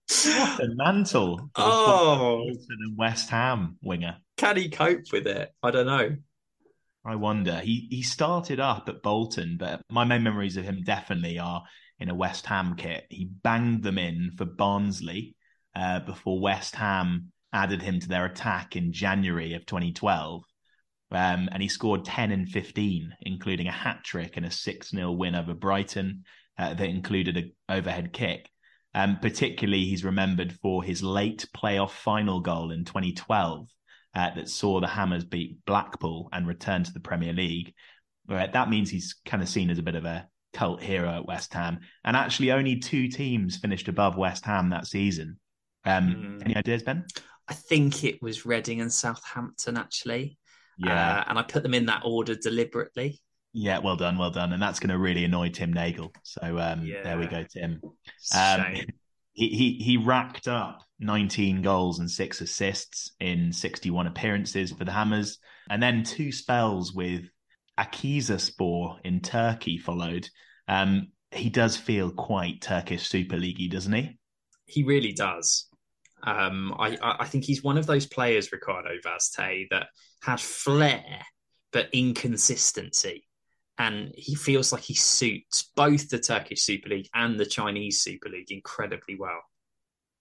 [0.09, 1.49] what a mantle.
[1.55, 4.17] Oh, and West Ham winger.
[4.37, 5.51] Can he cope with it?
[5.61, 6.15] I don't know.
[7.05, 7.59] I wonder.
[7.59, 11.63] He he started up at Bolton, but my main memories of him definitely are
[11.99, 13.05] in a West Ham kit.
[13.09, 15.35] He banged them in for Barnsley
[15.75, 20.43] uh, before West Ham added him to their attack in January of 2012.
[21.09, 25.11] Um, and he scored 10 and 15, including a hat trick and a 6 0
[25.13, 26.23] win over Brighton
[26.57, 28.49] uh, that included an overhead kick.
[28.97, 33.69] Um, particularly, he's remembered for his late playoff final goal in 2012
[34.15, 37.75] uh, that saw the Hammers beat Blackpool and return to the Premier League.
[38.27, 41.27] Right, that means he's kind of seen as a bit of a cult hero at
[41.27, 41.81] West Ham.
[42.03, 45.37] And actually, only two teams finished above West Ham that season.
[45.85, 46.45] Um, mm.
[46.45, 47.05] Any ideas, Ben?
[47.47, 50.39] I think it was Reading and Southampton, actually.
[50.79, 51.19] Yeah.
[51.19, 53.21] Uh, and I put them in that order deliberately.
[53.59, 56.13] Yeah, well done, well done, and that's going to really annoy Tim Nagel.
[56.21, 57.01] So um, yeah.
[57.01, 57.81] there we go, Tim.
[58.35, 58.75] Um,
[59.33, 64.91] he, he he racked up 19 goals and six assists in 61 appearances for the
[64.91, 65.39] Hammers,
[65.71, 67.23] and then two spells with
[67.79, 70.29] Akhisarspor in Turkey followed.
[70.67, 74.19] Um, he does feel quite Turkish Super Leaguey, doesn't he?
[74.67, 75.65] He really does.
[76.21, 79.87] Um, I, I think he's one of those players, Ricardo Vaz Tê, that
[80.21, 81.23] had flair
[81.71, 83.26] but inconsistency
[83.77, 88.29] and he feels like he suits both the Turkish Super League and the Chinese Super
[88.29, 89.41] League incredibly well.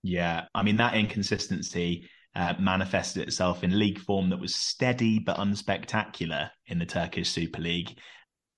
[0.02, 5.38] Yeah, I mean that inconsistency uh, manifested itself in league form that was steady but
[5.38, 7.98] unspectacular in the Turkish Super League.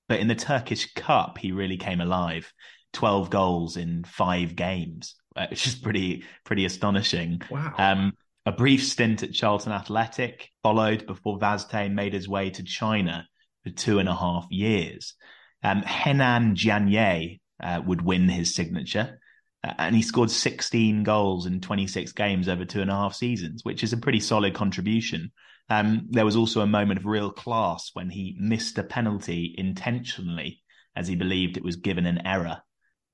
[0.08, 2.52] But in the Turkish Cup, he really came alive.
[2.92, 7.40] Twelve goals in five games, uh, which is pretty pretty astonishing.
[7.50, 7.74] Wow.
[7.78, 8.12] Um,
[8.46, 13.28] a brief stint at Charlton Athletic followed before Vaz Tê made his way to China
[13.68, 15.14] for two and a half years.
[15.62, 19.20] Um, Henan Jianye uh, would win his signature,
[19.64, 23.64] uh, and he scored 16 goals in 26 games over two and a half seasons,
[23.64, 25.32] which is a pretty solid contribution.
[25.68, 30.62] Um, there was also a moment of real class when he missed a penalty intentionally,
[30.96, 32.62] as he believed it was given an error.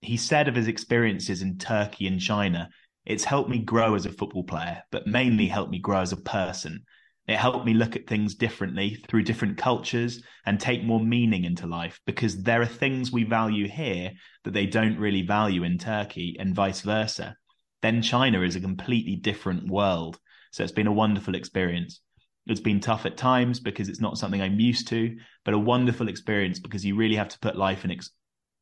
[0.00, 2.68] He said of his experiences in Turkey and China,
[3.06, 6.16] it's helped me grow as a football player, but mainly helped me grow as a
[6.16, 6.84] person.
[7.26, 11.66] It helped me look at things differently through different cultures and take more meaning into
[11.66, 14.12] life because there are things we value here
[14.44, 17.36] that they don't really value in Turkey and vice versa.
[17.80, 20.18] Then China is a completely different world.
[20.52, 22.00] So it's been a wonderful experience.
[22.46, 26.08] It's been tough at times because it's not something I'm used to, but a wonderful
[26.08, 28.10] experience because you really have to put life in, ex-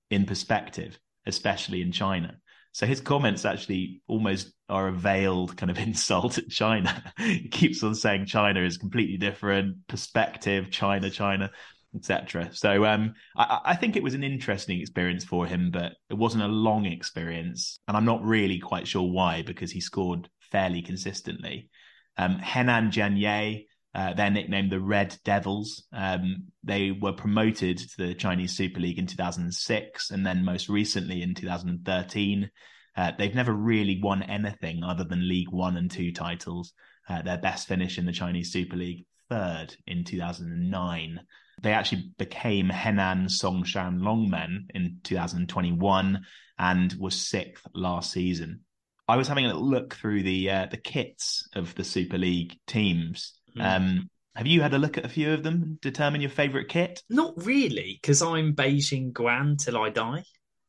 [0.09, 2.37] in perspective, especially in China.
[2.73, 7.13] So his comments actually almost are a veiled kind of insult at China.
[7.19, 11.51] he keeps on saying China is completely different, perspective, China, China,
[11.95, 12.49] etc.
[12.53, 16.45] So um, I, I, think it was an interesting experience for him, but it wasn't
[16.45, 21.69] a long experience, and I'm not really quite sure why because he scored fairly consistently.
[22.17, 25.85] Um, Henan Jianye, uh, they're nicknamed the Red Devils.
[25.93, 31.23] Um, they were promoted to the Chinese Super League in 2006 and then most recently
[31.23, 32.51] in 2013.
[32.97, 36.73] Uh, they've never really won anything other than League One and Two titles.
[37.09, 41.21] Uh, their best finish in the Chinese Super League, third in 2009.
[41.63, 46.25] They actually became Henan Songshan Longmen in 2021
[46.59, 48.61] and was sixth last season.
[49.09, 53.39] I was having a look through the uh, the kits of the Super League teams
[53.57, 53.77] Mm.
[53.77, 55.79] Um, have you had a look at a few of them?
[55.83, 57.03] Determine your favorite kit?
[57.11, 60.25] Not really, because I'm Beijing Guoan till I die.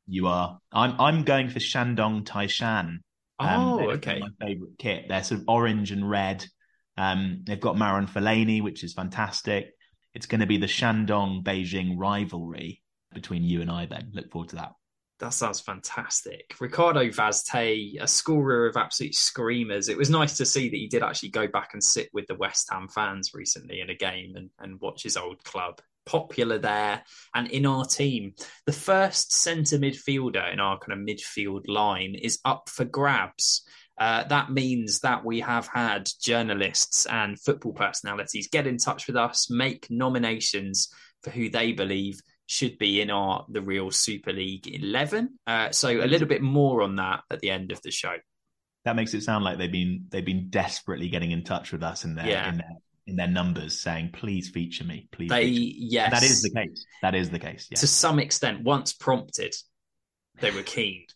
[0.07, 0.59] You are.
[0.71, 0.99] I'm.
[0.99, 2.97] I'm going for Shandong Taishan.
[3.39, 4.19] Um, oh, okay.
[4.19, 5.05] My favorite kit.
[5.07, 6.45] They're sort of orange and red.
[6.97, 9.71] Um, they've got Marouane Fellaini, which is fantastic.
[10.13, 12.81] It's going to be the Shandong Beijing rivalry
[13.13, 13.85] between you and I.
[13.85, 14.73] Then look forward to that.
[15.23, 16.53] That sounds fantastic.
[16.59, 19.87] Ricardo Vaz Tê, a scorer of absolute screamers.
[19.87, 22.35] It was nice to see that he did actually go back and sit with the
[22.35, 25.79] West Ham fans recently in a game and, and watch his old club.
[26.05, 28.33] Popular there and in our team.
[28.65, 33.63] The first centre midfielder in our kind of midfield line is up for grabs.
[33.97, 39.15] Uh, that means that we have had journalists and football personalities get in touch with
[39.15, 44.67] us, make nominations for who they believe should be in our the real Super League
[44.67, 45.39] 11.
[45.47, 48.15] Uh, so a little bit more on that at the end of the show.
[48.85, 52.03] That makes it sound like they've been they've been desperately getting in touch with us
[52.03, 52.49] in their yeah.
[52.49, 52.71] in their
[53.05, 56.11] in their numbers saying please feature me please they yes.
[56.11, 56.85] That is the case.
[57.01, 59.55] That is the case to some extent once prompted
[60.39, 61.05] they were keen.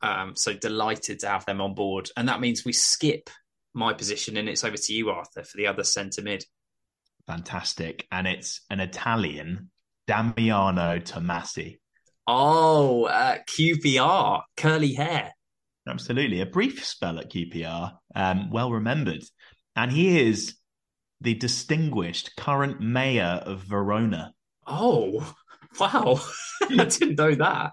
[0.00, 2.08] Um so delighted to have them on board.
[2.16, 3.30] And that means we skip
[3.74, 6.44] my position and it's over to you arthur for the other centre mid.
[7.26, 8.06] Fantastic.
[8.12, 9.70] And it's an italian
[10.08, 11.78] Damiano Tommasi.
[12.26, 15.32] Oh, uh, QPR, curly hair.
[15.86, 16.40] Absolutely.
[16.40, 19.22] A brief spell at QPR, um, well remembered.
[19.76, 20.56] And he is
[21.20, 24.32] the distinguished current mayor of Verona.
[24.66, 25.34] Oh,
[25.78, 26.20] wow.
[26.62, 27.72] I didn't know that.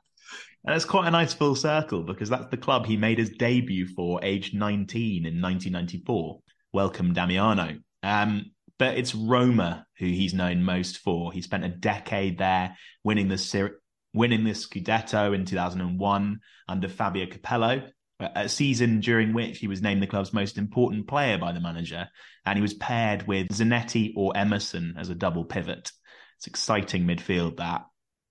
[0.65, 3.88] And it's quite a nice full circle because that's the club he made his debut
[3.95, 6.39] for, aged 19 in 1994.
[6.74, 7.78] Welcome, Damiano.
[8.04, 11.31] Um, but it's Roma who he's known most for.
[11.31, 13.71] He spent a decade there, winning the
[14.13, 20.01] winning the Scudetto in 2001 under Fabio Capello, a season during which he was named
[20.01, 22.07] the club's most important player by the manager,
[22.45, 25.91] and he was paired with Zanetti or Emerson as a double pivot.
[26.38, 27.85] It's exciting midfield that.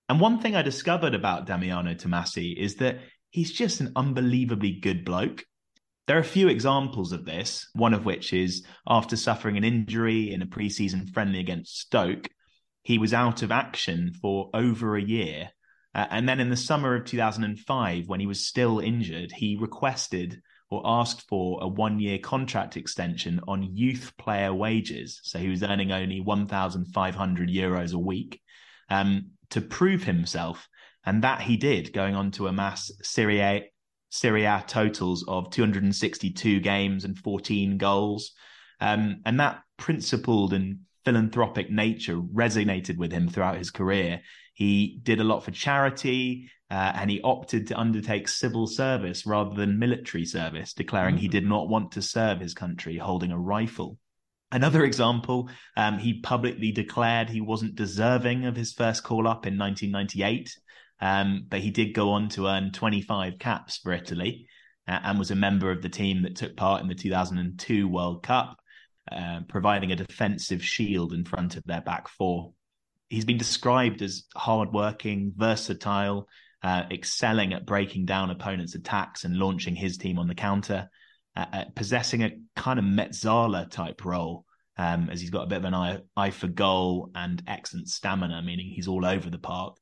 [0.09, 5.05] And one thing I discovered about Damiano Tommasi is that he's just an unbelievably good
[5.05, 5.43] bloke.
[6.07, 10.31] There are a few examples of this, one of which is after suffering an injury
[10.31, 12.29] in a preseason friendly against Stoke,
[12.83, 15.49] he was out of action for over a year.
[15.95, 20.39] Uh, and then in the summer of 2005, when he was still injured, he requested
[20.69, 25.19] or asked for a one year contract extension on youth player wages.
[25.23, 28.39] So he was earning only 1,500 euros a week
[28.89, 30.67] um, to prove himself.
[31.03, 33.71] And that he did, going on to amass Serie A,
[34.15, 38.31] Serie A totals of 262 games and 14 goals.
[38.79, 44.21] Um, and that principled and philanthropic nature resonated with him throughout his career.
[44.53, 49.53] He did a lot for charity uh, and he opted to undertake civil service rather
[49.53, 51.21] than military service, declaring mm-hmm.
[51.21, 53.99] he did not want to serve his country holding a rifle.
[54.51, 59.57] Another example, um, he publicly declared he wasn't deserving of his first call up in
[59.57, 60.57] 1998
[61.05, 64.47] um, but he did go on to earn 25 caps for Italy
[64.87, 68.23] uh, and was a member of the team that took part in the 2002 World
[68.23, 68.57] Cup,
[69.11, 72.53] uh, providing a defensive shield in front of their back four.
[73.07, 76.27] He's been described as hardworking, versatile,
[76.63, 80.89] uh, excelling at breaking down opponents' attacks and launching his team on the counter,
[81.35, 84.43] uh, uh, possessing a kind of Mezzala type role.
[84.75, 88.41] Um, as he's got a bit of an eye, eye for goal and excellent stamina,
[88.41, 89.77] meaning he's all over the park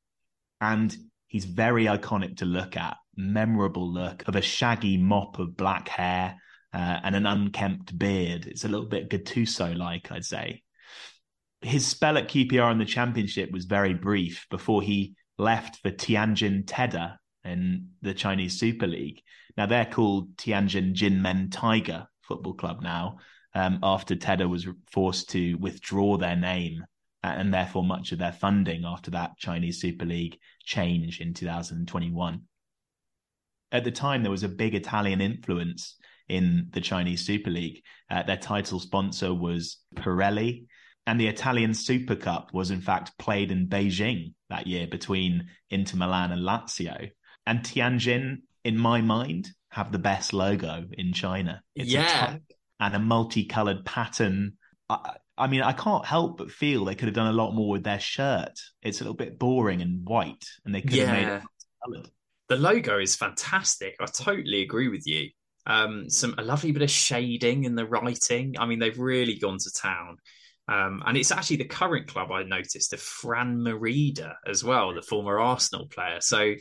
[0.64, 0.96] and
[1.34, 2.96] he's very iconic to look at.
[3.18, 6.36] Memorable look of a shaggy mop of black hair
[6.72, 8.46] uh, and an unkempt beard.
[8.46, 10.62] It's a little bit Gattuso like, I'd say.
[11.62, 16.66] His spell at QPR in the Championship was very brief before he left for Tianjin
[16.66, 19.22] Teda in the Chinese Super League.
[19.58, 23.18] Now they're called Tianjin Jinmen Tiger Football Club now,
[23.56, 26.86] um, after Teda was forced to withdraw their name
[27.30, 32.42] and therefore much of their funding after that Chinese Super League change in 2021.
[33.72, 35.96] at the time there was a big Italian influence
[36.30, 37.82] in the Chinese Super League.
[38.10, 40.66] Uh, their title sponsor was Pirelli,
[41.06, 45.98] and the Italian Super Cup was in fact played in Beijing that year between Inter
[45.98, 47.10] Milan and Lazio.
[47.46, 51.62] And Tianjin, in my mind, have the best logo in China.
[51.76, 52.38] It's yeah.
[52.80, 54.54] and a multicolored pattern.
[54.88, 57.70] I, I mean, I can't help but feel they could have done a lot more
[57.70, 58.60] with their shirt.
[58.82, 61.06] It's a little bit boring and white, and they could yeah.
[61.06, 61.44] have made it
[61.84, 62.10] colored.
[62.50, 63.96] The logo is fantastic.
[64.00, 65.30] I totally agree with you.
[65.66, 68.56] Um, some a lovely bit of shading in the writing.
[68.60, 70.18] I mean, they've really gone to town.
[70.68, 75.02] Um, and it's actually the current club I noticed, the Fran Merida as well, the
[75.02, 76.22] former Arsenal player.
[76.22, 76.54] So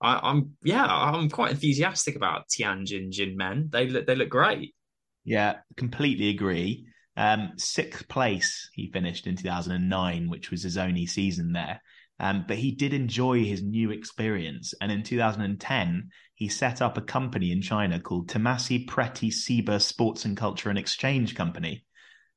[0.00, 3.70] I, am yeah, I'm quite enthusiastic about Tianjin Jinmen.
[3.70, 4.74] They look they look great.
[5.24, 6.86] Yeah, completely agree.
[7.16, 11.82] Um, sixth place he finished in 2009, which was his only season there.
[12.18, 14.74] Um, but he did enjoy his new experience.
[14.80, 20.26] And in 2010, he set up a company in China called Tommasi Preti Siba Sports
[20.26, 21.84] and Culture and Exchange Company.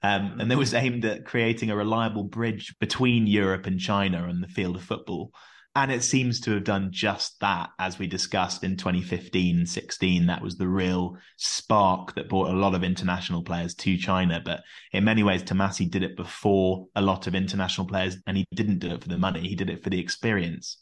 [0.02, 4.42] Um, and that was aimed at creating a reliable bridge between Europe and China on
[4.42, 5.32] the field of football.
[5.76, 10.28] And it seems to have done just that, as we discussed in 2015 16.
[10.28, 14.40] That was the real spark that brought a lot of international players to China.
[14.44, 14.62] But
[14.92, 18.80] in many ways, Tommasi did it before a lot of international players, and he didn't
[18.80, 20.78] do it for the money, he did it for the experience.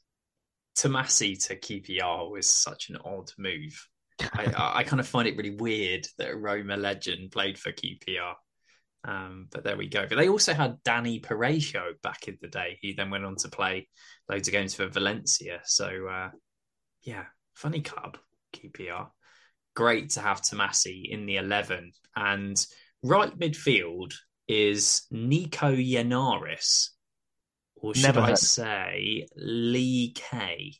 [0.77, 3.87] Tommasi to QPR was such an odd move.
[4.33, 8.35] I, I, kind of find it really weird that a Roma legend played for QPR.
[9.03, 10.05] Um, but there we go.
[10.07, 12.77] But they also had Dani Parejo back in the day.
[12.81, 13.87] He then went on to play
[14.29, 15.61] loads of games for Valencia.
[15.65, 16.29] So uh,
[17.03, 17.25] yeah,
[17.55, 18.17] funny club,
[18.53, 19.07] QPR.
[19.75, 21.91] Great to have Tommasi in the 11.
[22.15, 22.63] And
[23.03, 24.13] right midfield
[24.47, 26.89] is Nico Yennaris,
[27.75, 30.77] Or should Never I say Li Ke?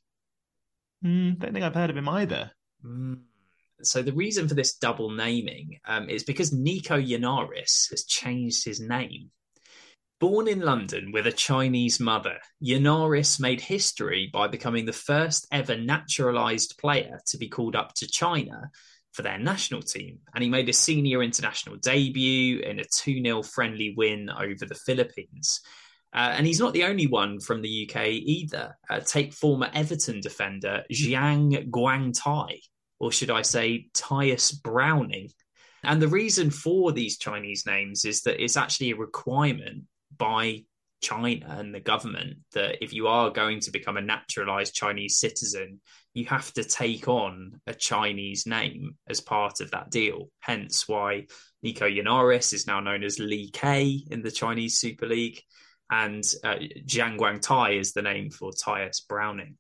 [1.04, 2.52] Mm, don't think I've heard of him either.
[2.86, 3.22] Mm.
[3.84, 8.80] So the reason for this double naming um, is because Nico Yennaris has changed his
[8.80, 9.32] name.
[10.20, 15.76] Born in London with a Chinese mother, Yennaris made history by becoming the first ever
[15.76, 18.70] naturalized player to be called up to China
[19.14, 20.20] for their national team.
[20.36, 24.76] And he made a senior international debut in a 2 0 friendly win over the
[24.76, 25.62] Philippines.
[26.14, 28.78] Uh, and he's not the only one from the UK either.
[28.90, 32.60] Uh, take former Everton defender Jiang Guangtai
[33.02, 35.30] or should I say, Tyias Browning.
[35.84, 39.86] And the reason for these Chinese names is that it's actually a requirement
[40.16, 40.66] by
[41.02, 45.82] China and the government that if you are going to become a naturalized Chinese citizen,
[46.14, 50.30] you have to take on a Chinese name as part of that deal.
[50.40, 51.26] Hence why
[51.64, 55.42] Nico Yennaris is now known as Li Ke in the Chinese Super League,
[55.90, 59.58] and uh, Jiang Guangtai is the name for Tyias Browning.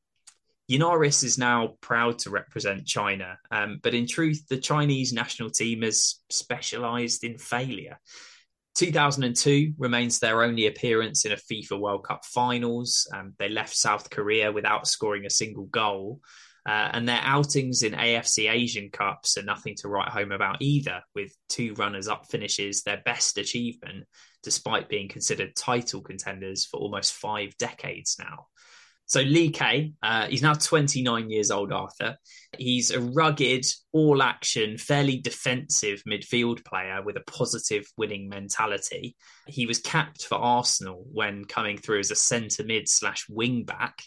[0.71, 5.81] Yennaris is now proud to represent China, um, but in truth, the Chinese national team
[5.81, 7.99] has specialised in failure.
[8.75, 13.05] 2002 remains their only appearance in a FIFA World Cup finals.
[13.13, 16.21] Um, they left South Korea without scoring a single goal.
[16.65, 21.01] Uh, and their outings in AFC Asian Cups are nothing to write home about either,
[21.15, 24.05] with two runners up finishes their best achievement,
[24.41, 28.45] despite being considered title contenders for almost five decades now.
[29.11, 32.15] So Li Ke, uh, he's now 29 years old, Arthur.
[32.57, 39.17] He's a rugged, all action, fairly defensive midfield player with a positive winning mentality.
[39.47, 44.01] He was capped for Arsenal when coming through as a centre mid slash wing back,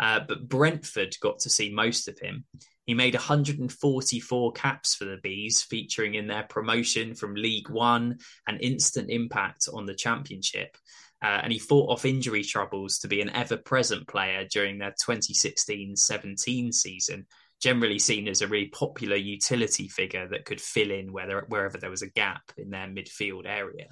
[0.00, 2.44] uh, but Brentford got to see most of him.
[2.84, 8.60] He made 144 caps for the Bees, featuring in their promotion from League One and
[8.60, 10.76] instant impact on the Championship.
[11.22, 14.90] Uh, and he fought off injury troubles to be an ever present player during their
[14.90, 17.26] 2016 17 season,
[17.60, 21.90] generally seen as a really popular utility figure that could fill in whether, wherever there
[21.90, 23.88] was a gap in their midfield area.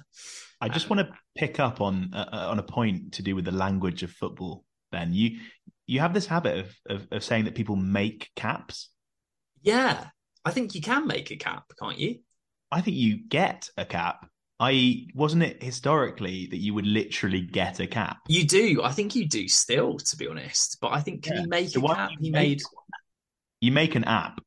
[0.61, 3.35] I just um, want to pick up on uh, uh, on a point to do
[3.35, 4.63] with the language of football.
[4.91, 5.39] Ben, you
[5.85, 8.89] you have this habit of, of, of saying that people make caps.
[9.61, 10.05] Yeah,
[10.45, 12.19] I think you can make a cap, can't you?
[12.71, 14.29] I think you get a cap.
[14.59, 18.17] I wasn't it historically that you would literally get a cap.
[18.27, 18.81] You do.
[18.83, 20.77] I think you do still, to be honest.
[20.81, 21.41] But I think can yeah.
[21.41, 22.11] you make so a cap?
[22.19, 22.61] He made.
[23.61, 24.41] You make an app.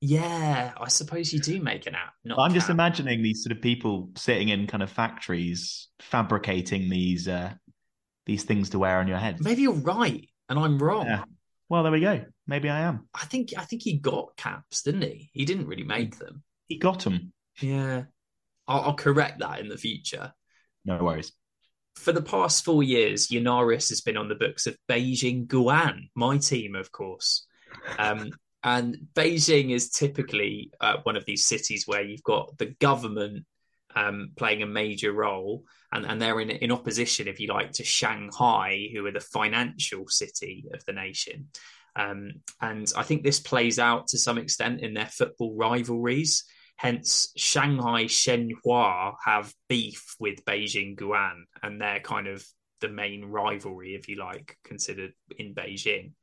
[0.00, 2.12] Yeah, I suppose you do make an app.
[2.28, 2.52] I'm cap.
[2.52, 7.52] just imagining these sort of people sitting in kind of factories fabricating these uh
[8.26, 9.40] these things to wear on your head.
[9.40, 11.06] Maybe you're right, and I'm wrong.
[11.06, 11.24] Yeah.
[11.68, 12.24] Well, there we go.
[12.48, 13.08] Maybe I am.
[13.14, 15.30] I think I think he got caps, didn't he?
[15.32, 16.42] He didn't really make them.
[16.66, 17.32] He got them.
[17.60, 18.04] Yeah.
[18.68, 20.32] I'll, I'll correct that in the future.
[20.84, 21.32] No worries.
[21.96, 26.38] For the past four years, Yennaris has been on the books of Beijing Guoan, my
[26.38, 27.46] team, of course.
[27.98, 28.30] Um,
[28.64, 33.44] And Beijing is typically uh, one of these cities where you've got the government
[33.94, 37.84] um, playing a major role, and, and they're in, in opposition, if you like, to
[37.84, 41.48] Shanghai, who are the financial city of the nation.
[41.96, 46.44] Um, and I think this plays out to some extent in their football rivalries.
[46.82, 52.44] Hence, Shanghai Shenhua have beef with Beijing Guoan, and they're kind of
[52.80, 56.14] the main rivalry, if you like, considered in Beijing.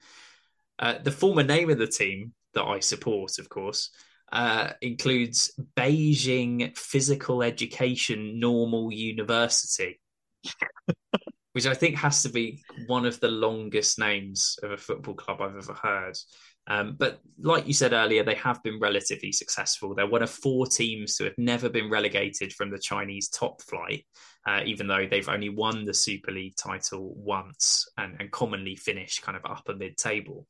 [0.77, 3.91] Uh, the former name of the team that I support, of course,
[4.33, 10.01] uh, includes Beijing Physical Education Normal University,
[11.53, 15.39] which I think has to be one of the longest names of a football club
[15.39, 16.17] I've ever heard.
[16.69, 19.95] Um, but like you said earlier, they have been relatively successful.
[19.95, 24.05] They're one of four teams to have never been relegated from the Chinese top flight,
[24.47, 29.19] uh, even though they've only won the Super League title once and, and commonly finish
[29.19, 30.45] kind of upper mid table.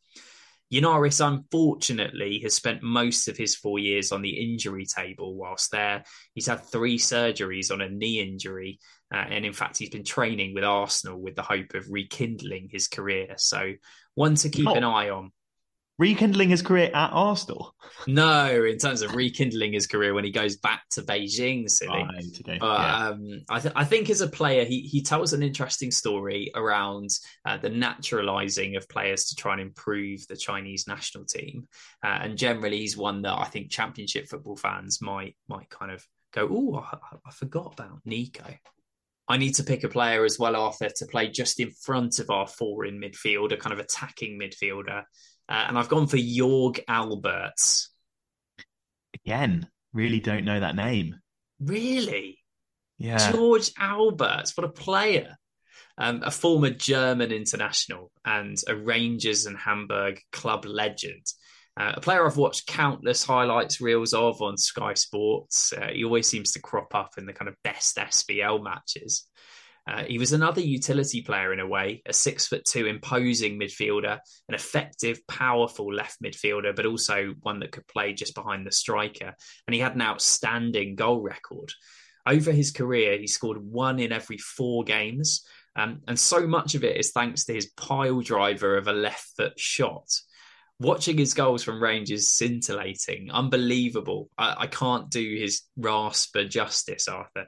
[0.71, 5.35] Yennaris, unfortunately, has spent most of his four years on the injury table.
[5.35, 6.03] Whilst there,
[6.35, 8.79] he's had three surgeries on a knee injury.
[9.11, 12.87] Uh, and in fact, he's been training with Arsenal with the hope of rekindling his
[12.87, 13.33] career.
[13.37, 13.73] So,
[14.13, 14.75] one to keep oh.
[14.75, 15.31] an eye on
[15.99, 17.75] rekindling his career at Arsenal.
[18.07, 22.01] No, in terms of rekindling his career when he goes back to Beijing, silly.
[22.01, 22.57] Right, okay.
[22.59, 23.07] But yeah.
[23.09, 27.09] um, I, th- I, think as a player, he he tells an interesting story around
[27.45, 31.67] uh, the naturalizing of players to try and improve the Chinese national team,
[32.03, 36.03] uh, and generally, he's one that I think Championship football fans might might kind of
[36.33, 38.45] go, "Oh, I, I forgot about Nico."
[39.27, 42.31] I need to pick a player as well, Arthur, to play just in front of
[42.31, 45.03] our four in midfield, a kind of attacking midfielder.
[45.49, 47.87] Uh, and I've gone for Jörg Albertz.
[49.25, 51.15] Again, really don't know that name.
[51.59, 52.37] Really?
[52.99, 53.31] Yeah.
[53.31, 55.35] George Albertz, what a player.
[55.97, 61.25] Um, a former German international and a Rangers and Hamburg club legend.
[61.75, 65.73] Uh, a player I've watched countless highlights reels of on Sky Sports.
[65.73, 69.25] Uh, he always seems to crop up in the kind of best SPL matches.
[69.89, 74.19] Uh, he was another utility player in a way, a six foot two imposing midfielder,
[74.47, 79.33] an effective, powerful left midfielder, but also one that could play just behind the striker.
[79.65, 81.73] And he had an outstanding goal record.
[82.27, 85.43] Over his career, he scored one in every four games.
[85.75, 89.27] Um, and so much of it is thanks to his pile driver of a left
[89.37, 90.11] foot shot.
[90.81, 94.29] Watching his goals from range is scintillating, unbelievable.
[94.37, 97.47] I, I can't do his rasper justice, Arthur.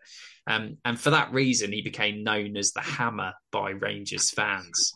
[0.51, 4.93] Um, and for that reason, he became known as the Hammer by Rangers fans.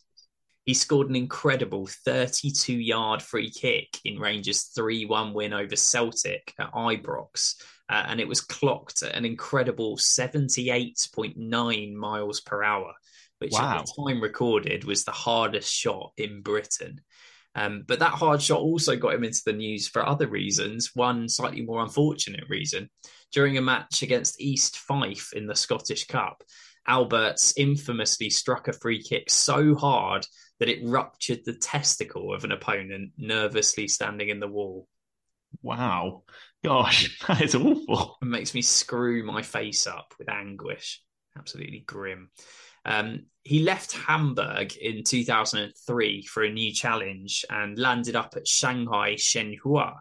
[0.66, 6.54] He scored an incredible 32 yard free kick in Rangers' 3 1 win over Celtic
[6.60, 7.56] at Ibrox.
[7.88, 12.94] Uh, and it was clocked at an incredible 78.9 miles per hour,
[13.40, 13.78] which wow.
[13.78, 17.00] at the time recorded was the hardest shot in Britain.
[17.54, 20.92] Um, but that hard shot also got him into the news for other reasons.
[20.94, 22.90] One slightly more unfortunate reason.
[23.36, 26.42] During a match against East Fife in the Scottish Cup,
[26.88, 30.26] Albertz infamously struck a free kick so hard
[30.62, 34.88] that it ruptured the testicle of an opponent nervously standing in the wall.
[35.62, 36.24] Wow.
[36.64, 38.16] Gosh, that is awful.
[38.22, 41.02] It makes me screw my face up with anguish.
[41.38, 42.30] Absolutely grim.
[42.86, 49.16] Um, he left Hamburg in 2003 for a new challenge and landed up at Shanghai
[49.16, 49.96] Shenhua,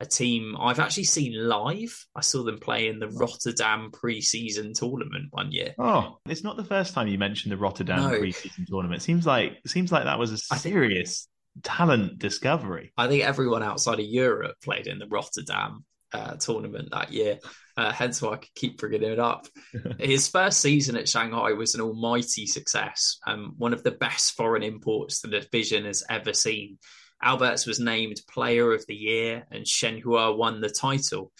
[0.00, 2.06] a team I've actually seen live.
[2.14, 5.74] I saw them play in the Rotterdam pre-season tournament one year.
[5.78, 8.18] Oh, it's not the first time you mentioned the Rotterdam no.
[8.18, 9.02] pre-season tournament.
[9.02, 12.92] seems like seems like that was a serious think, talent discovery.
[12.96, 17.38] I think everyone outside of Europe played in the Rotterdam uh, tournament that year.
[17.76, 19.46] Uh, hence why I could keep bringing it up.
[19.98, 24.62] His first season at Shanghai was an almighty success, um, one of the best foreign
[24.62, 26.78] imports the division has ever seen.
[27.22, 31.32] Albertz was named Player of the Year, and Shenhua won the title.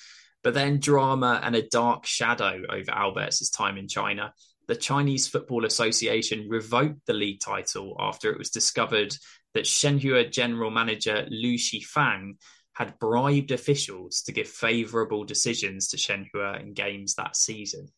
[0.42, 4.32] But then drama and a dark shadow over Albertz's time in China.
[4.68, 9.16] The Chinese Football Association revoked the league title after it was discovered
[9.54, 12.36] that Shenhua general manager Lou Shifang
[12.72, 17.88] had bribed officials to give favourable decisions to Shenhua in games that season.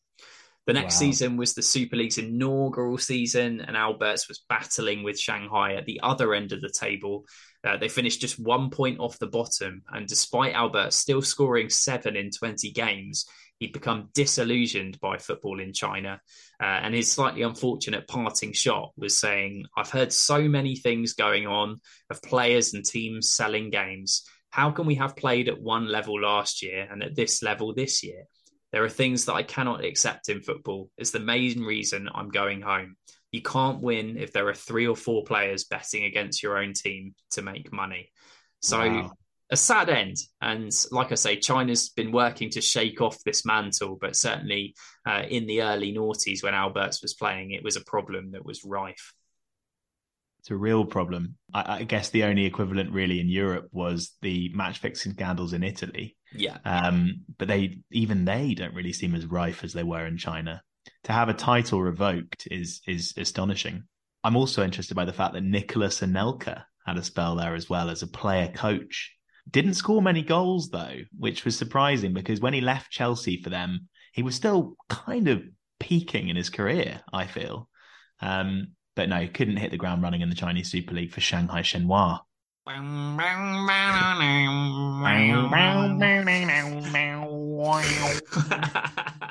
[0.69, 1.01] The next wow.
[1.01, 6.01] season was the Super League's inaugural season, and Albertz was battling with Shanghai at the
[6.03, 7.25] other end of the table.
[7.69, 12.17] Uh, they finished just one point off the bottom, and despite Albertz still scoring seven
[12.17, 13.27] in 20 games,
[13.59, 16.21] he'd become disillusioned by football in China.
[16.63, 21.47] Uh, and his slightly unfortunate parting shot was saying, I've heard so many things going
[21.47, 26.21] on of players and teams selling games how can we have played at one level
[26.21, 28.25] last year and at this level this year?
[28.73, 30.91] There are things that I cannot accept in football.
[30.99, 32.97] It's the main reason I'm going home.
[33.33, 37.15] You can't win if there are three or four players betting against your own team
[37.33, 38.11] to make money.
[38.61, 39.13] So wow.
[39.51, 40.17] a sad end.
[40.41, 44.75] And like I say, China's been working to shake off this mantle, but certainly
[45.07, 48.65] uh, in the early noughties when Albertz was playing, it was a problem that was
[48.65, 49.13] rife.
[50.41, 51.37] It's a real problem.
[51.53, 55.63] I, I guess the only equivalent really in Europe was the match fixing scandals in
[55.63, 56.17] Italy.
[56.33, 56.59] Yeah.
[56.65, 60.63] Um, but they even they don't really seem as rife as they were in China.
[61.09, 63.85] To have a title revoked is is astonishing.
[64.23, 67.89] I'm also interested by the fact that Nicolas Anelka had a spell there as well
[67.89, 69.15] as a player coach.
[69.51, 73.89] Didn't score many goals though, which was surprising because when he left Chelsea for them,
[74.13, 75.43] he was still kind of
[75.81, 77.71] peaking in his career, I feel.
[78.21, 81.63] Um, but no, couldn't hit the ground running in the Chinese Super League for Shanghai
[81.63, 82.21] Shenhua.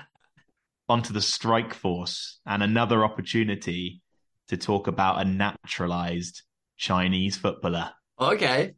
[0.89, 4.01] Onto the strike force and another opportunity
[4.47, 6.43] to talk about a naturalized
[6.77, 7.91] Chinese footballer.
[8.19, 8.73] Okay.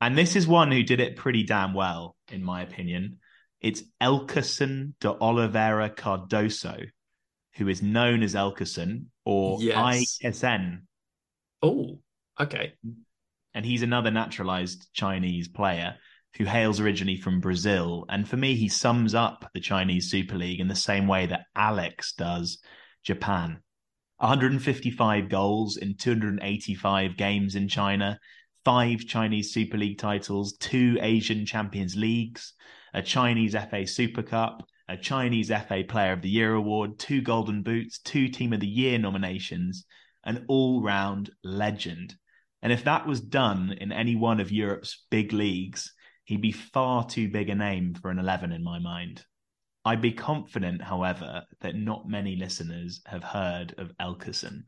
[0.00, 3.18] And this is one who did it pretty damn well, in my opinion.
[3.60, 6.86] It's Elkeson de Oliveira Cardoso,
[7.56, 10.18] who is known as Elkeson or yes.
[10.22, 10.86] ISN.
[11.62, 12.00] Oh,
[12.38, 12.74] okay.
[13.54, 15.96] And he's another naturalized Chinese player
[16.36, 18.04] who hails originally from Brazil.
[18.08, 21.46] And for me, he sums up the Chinese Super League in the same way that
[21.54, 22.58] Alex does
[23.02, 23.60] Japan.
[24.18, 28.18] 155 goals in 285 games in China,
[28.64, 32.54] five Chinese Super League titles, two Asian Champions Leagues,
[32.92, 37.62] a Chinese FA Super Cup, a Chinese FA Player of the Year award, two Golden
[37.62, 39.84] Boots, two Team of the Year nominations,
[40.24, 42.14] an all round legend.
[42.62, 45.92] And if that was done in any one of Europe's big leagues,
[46.24, 49.24] he'd be far too big a name for an 11 in my mind.
[49.84, 54.62] I'd be confident, however, that not many listeners have heard of Elkeson.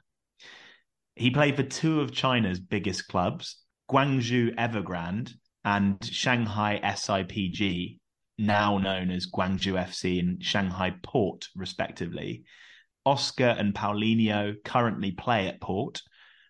[1.15, 5.33] He played for two of China's biggest clubs, Guangzhou Evergrande
[5.65, 7.99] and Shanghai SIPG,
[8.37, 12.45] now known as Guangzhou FC and Shanghai Port, respectively.
[13.07, 16.03] Oscar and Paulinho currently play at Port.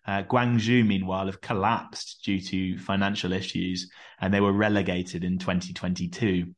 [0.07, 3.89] Uh, Guangzhou, meanwhile, have collapsed due to financial issues
[4.21, 6.53] and they were relegated in 2022.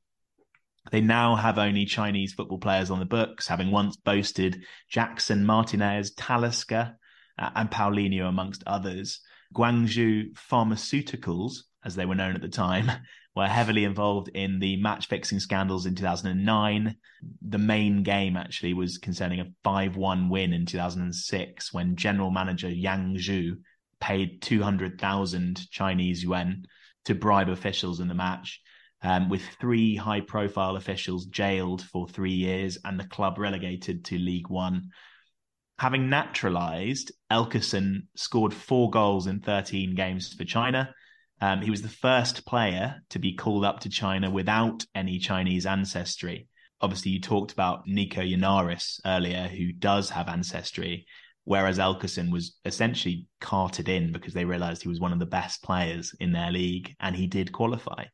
[0.92, 6.14] They now have only Chinese football players on the books, having once boasted Jackson Martinez,
[6.16, 6.96] Talisca,
[7.38, 9.20] uh, and Paulinho, amongst others.
[9.56, 12.92] Guangzhou Pharmaceuticals, as they were known at the time,
[13.40, 16.96] were heavily involved in the match fixing scandals in 2009.
[17.42, 22.70] The main game actually was concerning a 5 1 win in 2006 when general manager
[22.70, 23.52] Yang Xu
[24.02, 26.66] paid 200,000 Chinese yuan
[27.06, 28.62] to bribe officials in the match.
[29.02, 34.18] Um, with three high profile officials jailed for three years and the club relegated to
[34.18, 34.90] League One.
[35.78, 40.94] Having naturalized, Elkeson scored four goals in 13 games for China
[41.42, 45.66] um, he was the first player to be called up to China without any Chinese
[45.66, 46.48] ancestry.
[46.82, 51.06] Obviously, you talked about Nico Yennaris earlier, who does have ancestry,
[51.46, 55.64] whereas Elkeson was essentially carted in because they realized he was one of the best
[55.64, 58.06] players in their league and he did qualify.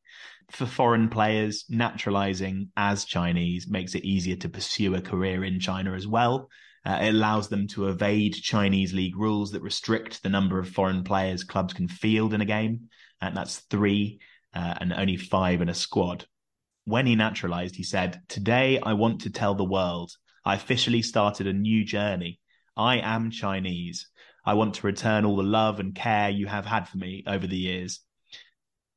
[0.52, 5.94] For foreign players, naturalizing as Chinese makes it easier to pursue a career in China
[5.94, 6.50] as well.
[6.86, 11.04] Uh, it allows them to evade Chinese league rules that restrict the number of foreign
[11.04, 12.90] players clubs can field in a game
[13.22, 14.20] and that's three
[14.54, 16.26] uh, and only five in a squad.
[16.86, 20.12] When he naturalized, he said, Today I want to tell the world
[20.46, 22.40] I officially started a new journey.
[22.78, 24.08] I am Chinese.
[24.46, 27.48] I want to return all the love and care you have had for me over
[27.48, 28.02] the years.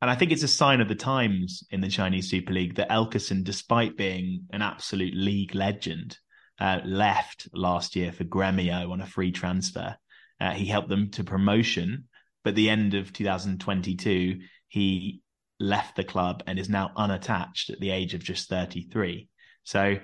[0.01, 2.91] And I think it's a sign of the times in the Chinese Super League that
[2.91, 6.19] Elkeson, despite being an absolute league legend,
[6.61, 9.97] uh, left last year for Gremio on a free transfer.
[10.41, 12.08] Uh, he helped them to promotion
[12.45, 15.23] but the end of 2022, he
[15.61, 19.29] left the club and is now unattached at the age of just 33.
[19.65, 19.97] So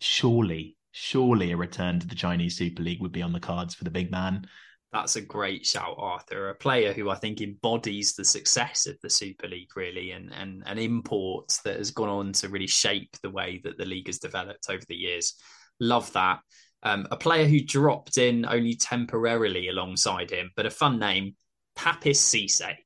[0.00, 3.84] surely, surely a return to the Chinese Super League would be on the cards for
[3.84, 4.46] the big man.
[4.92, 6.48] That's a great shout, Arthur.
[6.48, 10.62] A player who I think embodies the success of the Super League, really, and, and
[10.64, 14.18] an import that has gone on to really shape the way that the league has
[14.18, 15.34] developed over the years.
[15.78, 16.40] Love that.
[16.82, 21.34] Um, a player who dropped in only temporarily alongside him, but a fun name,
[21.78, 22.76] Papiss Cisse.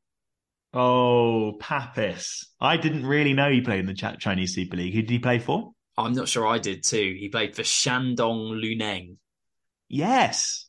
[0.74, 2.44] Oh, Papiss.
[2.60, 4.94] I didn't really know he played in the Chinese Super League.
[4.94, 5.72] Who did he play for?
[5.96, 7.16] I'm not sure I did too.
[7.18, 9.16] He played for Shandong Luneng.
[9.88, 10.68] Yes.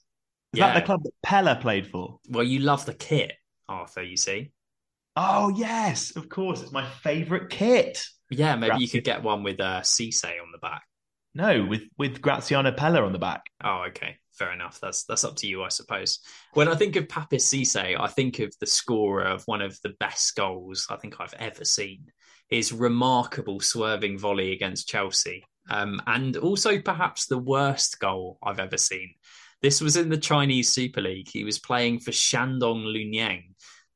[0.53, 0.73] Is yeah.
[0.73, 2.19] that the club that Pellè played for?
[2.29, 3.33] Well, you love the kit,
[3.67, 4.51] Arthur, you see.
[5.15, 6.61] Oh, yes, of course.
[6.61, 8.05] It's my favourite kit.
[8.29, 10.83] Yeah, maybe you could get one with uh, Cisse on the back.
[11.35, 13.43] No, with with Graziano Pellè on the back.
[13.63, 14.17] Oh, okay.
[14.33, 14.79] Fair enough.
[14.81, 16.19] That's that's up to you, I suppose.
[16.53, 19.93] When I think of Papiss Cisse, I think of the scorer of one of the
[19.99, 22.05] best goals I think I've ever seen.
[22.49, 28.77] His remarkable swerving volley against Chelsea, um, and also perhaps the worst goal I've ever
[28.77, 29.13] seen.
[29.61, 31.29] This was in the Chinese Super League.
[31.31, 33.53] He was playing for Shandong Luneng.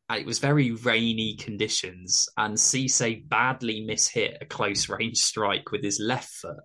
[0.10, 6.00] It was very rainy conditions, and Cisse badly mishit a close range strike with his
[6.00, 6.58] left foot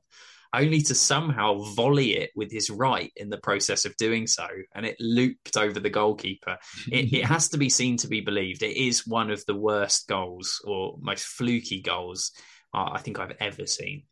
[0.54, 4.46] only to somehow volley it with his right in the process of doing so.
[4.74, 6.58] And it looped over the goalkeeper.
[6.90, 8.62] it, it, has to be seen to be believed.
[8.62, 12.32] It is one of the worst goals or most fluky goals
[12.74, 14.04] uh, I think I've ever seen.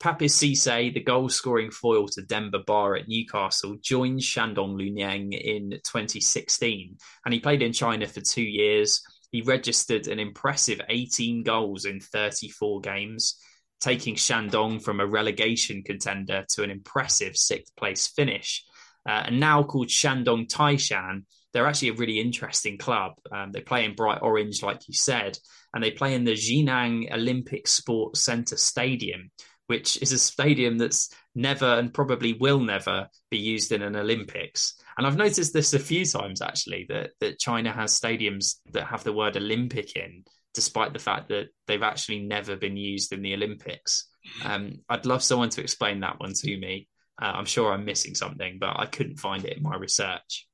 [0.00, 5.70] Papiss Cisse, the goal scoring foil to Demba Ba at Newcastle, joined Shandong Luneng in
[5.70, 9.02] 2016 and he played in China for two years.
[9.32, 13.38] He registered an impressive 18 goals in 34 games
[13.80, 18.64] taking Shandong from a relegation contender to an impressive sixth place finish.
[19.08, 21.22] Uh, and now called Shandong Taishan,
[21.52, 23.12] they're actually a really interesting club.
[23.32, 25.38] Um, they play in bright orange, like you said,
[25.72, 29.30] and they play in the Jinan Olympic Sports Center Stadium,
[29.66, 34.74] which is a stadium that's never and probably will never be used in an Olympics.
[34.96, 39.04] And I've noticed this a few times actually that that China has stadiums that have
[39.04, 40.24] the word Olympic in
[40.58, 44.08] despite the fact that they've actually never been used in the Olympics.
[44.44, 46.88] Um, I'd love someone to explain that one to me.
[47.22, 50.48] Uh, I'm sure I'm missing something, but I couldn't find it in my research.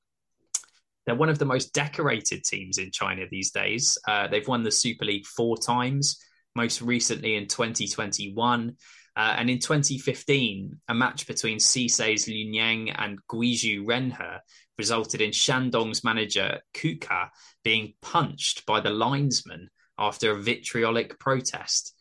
[1.06, 3.96] They're one of the most decorated teams in China these days.
[4.06, 6.20] Uh, they've won the Super League four times,
[6.54, 8.76] most recently in 2021.
[9.16, 14.40] Uh, and in 2015, a match between Cisse's Luneng and Guizhou Renhe
[14.76, 17.30] resulted in Shandong's manager Cuca
[17.62, 21.94] being punched by the linesman after a vitriolic protest.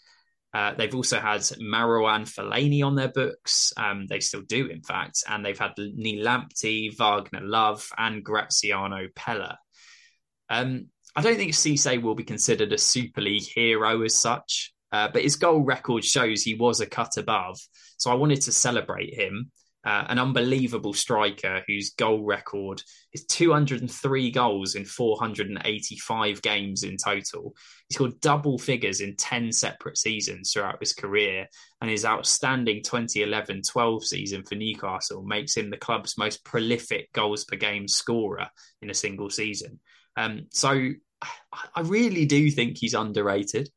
[0.54, 3.74] Uh, they've also had Marouane Fellaini on their books.
[3.76, 5.24] Um, they still do, in fact.
[5.28, 9.56] And they've had Nii Lamptey, Wagner Love, and Graziano Pellè.
[10.50, 15.10] Um, I don't think Cisse will be considered a Super League hero as such, uh,
[15.12, 17.60] but his goal record shows he was a cut above.
[17.98, 19.52] So I wanted to celebrate him
[19.86, 22.82] uh, an unbelievable striker whose goal record
[23.12, 27.54] is 203 goals in 485 games in total.
[27.90, 31.48] He scored double figures in 10 separate seasons throughout his career,
[31.82, 37.44] and his outstanding 2011 12 season for Newcastle makes him the club's most prolific goals
[37.44, 38.48] per game scorer
[38.82, 39.80] in a single season.
[40.16, 40.92] Um, so
[41.76, 43.70] I really do think he's underrated.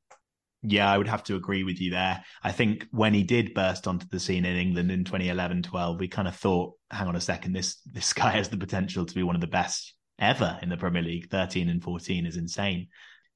[0.68, 2.24] Yeah, I would have to agree with you there.
[2.42, 6.08] I think when he did burst onto the scene in England in 2011 12, we
[6.08, 9.22] kind of thought, hang on a second, this this guy has the potential to be
[9.22, 11.30] one of the best ever in the Premier League.
[11.30, 12.88] 13 and 14 is insane.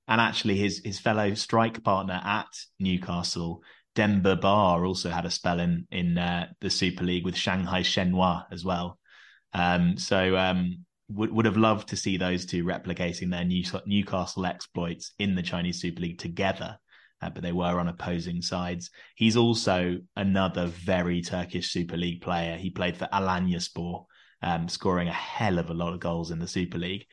[0.09, 2.49] And actually, his his fellow strike partner at
[2.81, 3.63] Newcastle,
[3.95, 8.47] Demba Ba, also had a spell in in uh, the Super League with Shanghai Shenhua
[8.51, 8.99] as well.
[9.53, 14.47] Um, so um, would would have loved to see those two replicating their New, Newcastle
[14.47, 16.77] exploits in the Chinese Super League together
[17.23, 18.91] uh, but they were on opposing sides.
[19.15, 22.57] He's also another very Turkish Super League player.
[22.57, 24.05] He played for Alanyaspor,
[24.43, 27.05] um, scoring a hell of a lot of goals in the Super League.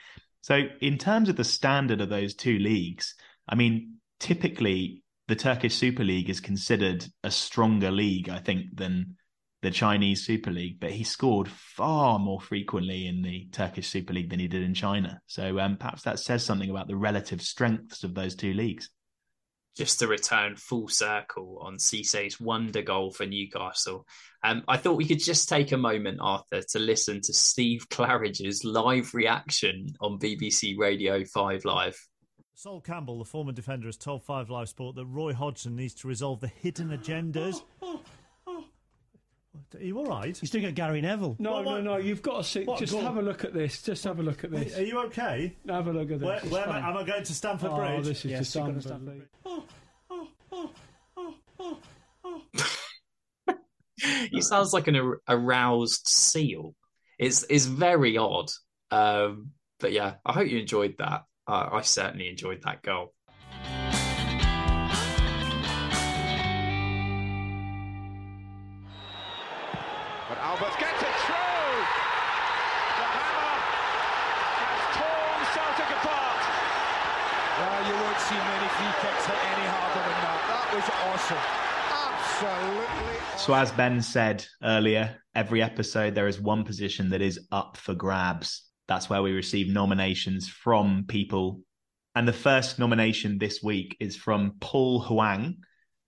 [0.42, 3.16] So, in terms of the standard of those two leagues,
[3.50, 9.18] I mean, typically the Turkish Super League is considered a stronger league, I think, than
[9.62, 14.30] the Chinese Super League, but he scored far more frequently in the Turkish Super League
[14.30, 15.20] than he did in China.
[15.26, 18.90] So um, perhaps that says something about the relative strengths of those two leagues
[19.78, 24.08] just to return full circle on Cisse's wonder goal for Newcastle.
[24.44, 28.64] Um, I thought we could just take a moment, Arthur, to listen to Steve Claridge's
[28.66, 31.98] live reaction on BBC Radio 5 Live.
[32.56, 36.08] Sol Campbell, the former defender, has told Five Live Sport that Roy Hodgson needs to
[36.08, 37.62] resolve the hidden agendas.
[39.76, 40.38] Are you all right?
[40.38, 41.36] He's doing a Gary Neville.
[41.40, 41.84] No, what, what?
[41.84, 41.98] no, no.
[41.98, 42.64] You've got to see.
[42.64, 43.82] What, just have a look at this.
[43.82, 44.78] Just have a look at this.
[44.78, 45.56] Are you okay?
[45.68, 46.28] Have a look at this.
[46.28, 48.06] Where, where am, I, am, I, going to Stamford oh, Bridge?
[48.06, 48.84] This is yes, Stamford.
[48.84, 49.28] Stamford.
[54.32, 56.76] he sounds like an aroused seal.
[57.18, 58.50] It's it's very odd.
[58.92, 61.24] Um, but yeah, I hope you enjoyed that.
[61.48, 63.14] Uh, I certainly enjoyed that goal.
[82.42, 83.18] Absolutely.
[83.38, 87.94] So, as Ben said earlier, every episode there is one position that is up for
[87.94, 88.66] grabs.
[88.90, 91.62] That's where we receive nominations from people.
[92.16, 95.56] And the first nomination this week is from Paul Huang,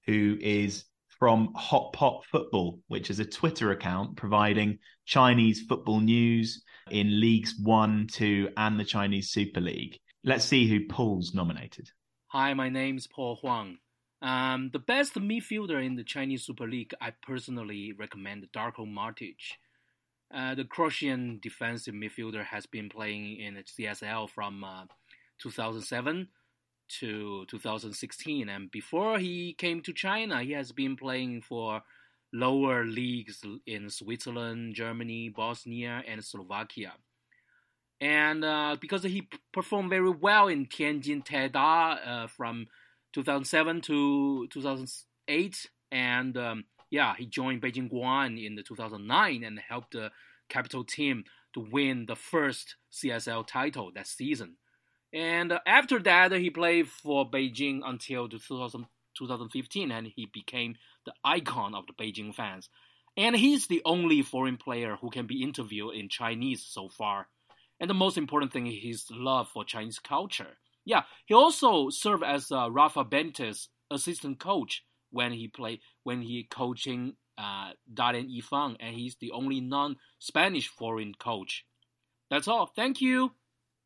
[0.06, 0.84] who is
[1.20, 8.08] from Hotpot Football, which is a Twitter account providing Chinese football news in Leagues One,
[8.12, 10.00] Two, and the Chinese Super League.
[10.26, 11.90] Let's see who Paul's nominated.
[12.32, 13.80] Hi, my name is Paul Huang.
[14.22, 19.58] Um, the best midfielder in the Chinese Super League, I personally recommend Darko Matic.
[20.32, 24.84] Uh, the Croatian defensive midfielder has been playing in the CSL from uh,
[25.40, 26.28] 2007
[27.00, 31.82] to 2016, and before he came to China, he has been playing for
[32.32, 36.94] lower leagues in Switzerland, Germany, Bosnia, and Slovakia.
[38.02, 42.68] And uh, because he performed very well in Tianjin Teda uh, from
[43.14, 49.92] 2007 to 2008, and um, yeah, he joined Beijing Guoan in the 2009 and helped
[49.92, 50.12] the
[50.48, 54.56] capital team to win the first CSL title that season.
[55.12, 58.86] And uh, after that, he played for Beijing until 2000,
[59.18, 60.76] 2015, and he became
[61.06, 62.70] the icon of the Beijing fans.
[63.18, 67.28] And he's the only foreign player who can be interviewed in Chinese so far.
[67.80, 70.58] And the most important thing is his love for Chinese culture.
[70.86, 76.44] Yeah, he also served as uh, Rafa Benitez assistant coach when he played when he
[76.44, 81.66] coaching uh, Dalian Yifang, and he's the only non-Spanish foreign coach.
[82.30, 82.68] That's all.
[82.76, 83.32] Thank you.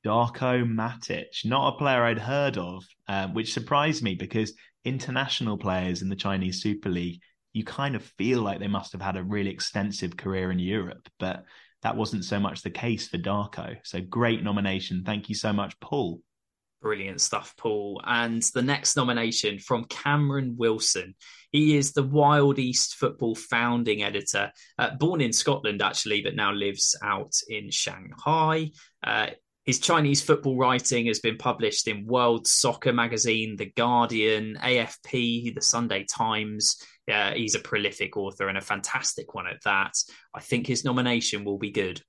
[0.06, 6.02] Darko Matic, not a player I'd heard of, um, which surprised me because international players
[6.02, 7.22] in the Chinese Super League,
[7.54, 11.08] you kind of feel like they must have had a really extensive career in Europe,
[11.20, 11.46] but
[11.84, 13.78] that wasn't so much the case for Darko.
[13.84, 15.04] So great nomination.
[15.06, 16.22] Thank you so much, Paul.
[16.82, 18.02] Brilliant stuff, Paul.
[18.06, 21.16] And the next nomination from Cameron Wilson.
[21.52, 26.52] He is the Wild East Football founding editor, uh, born in Scotland actually, but now
[26.52, 28.72] lives out in Shanghai.
[29.02, 29.28] Uh,
[29.64, 35.61] his Chinese football writing has been published in World Soccer Magazine, The Guardian, AFP, The
[35.61, 36.84] Sunday Times.
[37.34, 39.93] He's a prolific author and a fantastic one at that.
[40.34, 42.01] I think his nomination will be good.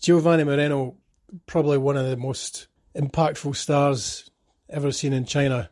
[0.00, 0.96] Giovanni Moreno,
[1.46, 4.30] probably one of the most impactful stars
[4.68, 5.70] ever seen in China.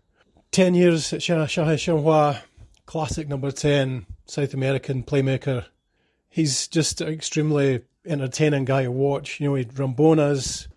[0.52, 2.42] 10 years at Shanghai Shenhua,
[2.86, 5.66] classic number 10, South American playmaker.
[6.30, 9.40] He's just an extremely entertaining guy to watch.
[9.40, 10.68] You know, he rabonas,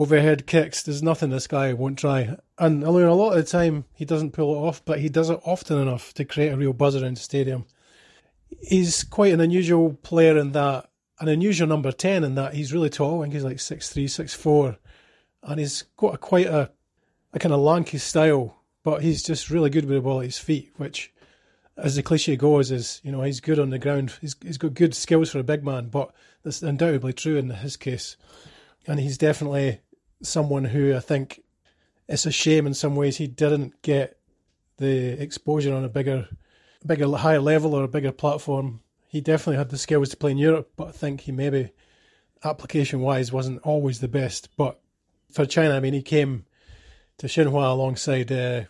[0.00, 0.82] overhead kicks.
[0.82, 2.36] There's nothing this guy won't try.
[2.58, 5.30] And mean, a lot of the time he doesn't pull it off, but he does
[5.30, 7.66] it often enough to create a real buzz around the stadium.
[8.62, 10.90] He's quite an unusual player in that,
[11.20, 13.20] an unusual number 10 in that he's really tall.
[13.20, 14.78] I think he's like 6'3, 6'4.
[15.42, 16.70] And he's got a, quite a,
[17.32, 20.38] a kind of lanky style, but he's just really good with the ball at his
[20.38, 21.12] feet, which,
[21.76, 24.14] as the cliche goes, is, you know, he's good on the ground.
[24.20, 27.76] He's, he's got good skills for a big man, but that's undoubtedly true in his
[27.76, 28.16] case
[28.86, 29.80] and he's definitely
[30.22, 31.42] someone who I think
[32.08, 34.18] it's a shame in some ways he didn't get
[34.78, 36.28] the exposure on a bigger,
[36.84, 38.80] bigger, higher level or a bigger platform.
[39.06, 41.70] He definitely had the skills to play in Europe, but I think he maybe
[42.42, 44.48] application wise wasn't always the best.
[44.56, 44.80] But
[45.30, 46.46] for China, I mean, he came
[47.18, 48.62] to Shenhua alongside uh,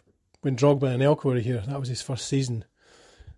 [0.43, 1.63] when Drogba and Elko were here.
[1.67, 2.65] That was his first season,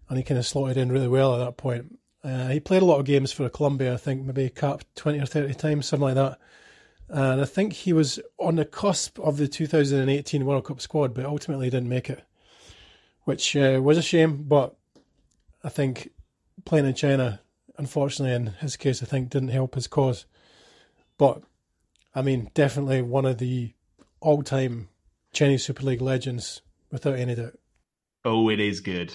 [0.09, 1.99] and he kind of slotted in really well at that point.
[2.25, 5.27] Uh, he played a lot of games for Colombia, I think, maybe capped 20 or
[5.27, 6.39] 30 times, something like that.
[7.13, 11.27] And I think he was on the cusp of the 2018 World Cup squad, but
[11.27, 12.25] ultimately didn't make it,
[13.25, 14.45] which uh, was a shame.
[14.45, 14.75] But
[15.63, 16.11] I think
[16.65, 17.41] playing in China,
[17.77, 20.25] unfortunately, in his case, I think didn't help his cause.
[21.19, 21.43] But
[22.15, 23.75] I mean, definitely one of the
[24.21, 24.89] all time
[25.35, 27.59] Chinese Super League legends, without any doubt.
[28.25, 29.13] Oh, it is good.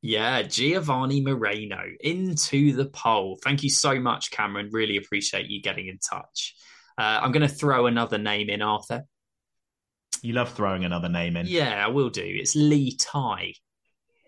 [0.00, 3.38] Yeah, Giovanni Moreno into the poll.
[3.44, 4.70] Thank you so much, Cameron.
[4.72, 6.54] Really appreciate you getting in touch.
[7.00, 9.04] Uh, I'm going to throw another name in, Arthur.
[10.20, 11.46] You love throwing another name in.
[11.46, 12.22] Yeah, I will do.
[12.22, 13.54] It's Li Tie.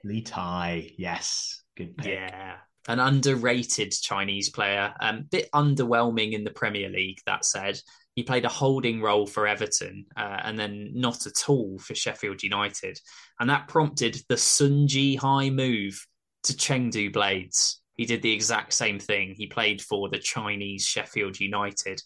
[0.05, 1.63] Li Tie, yes.
[1.77, 2.15] Good pick.
[2.15, 2.55] Yeah.
[2.89, 4.95] An underrated Chinese player.
[5.03, 7.79] A um, bit underwhelming in the Premier League, that said.
[8.15, 12.43] He played a holding role for Everton uh, and then not at all for Sheffield
[12.43, 12.99] United.
[13.39, 16.07] And that prompted the Sun Ji-hai move
[16.45, 17.83] to Chengdu Blades.
[17.97, 19.35] He did the exact same thing.
[19.37, 22.01] He played for the Chinese Sheffield United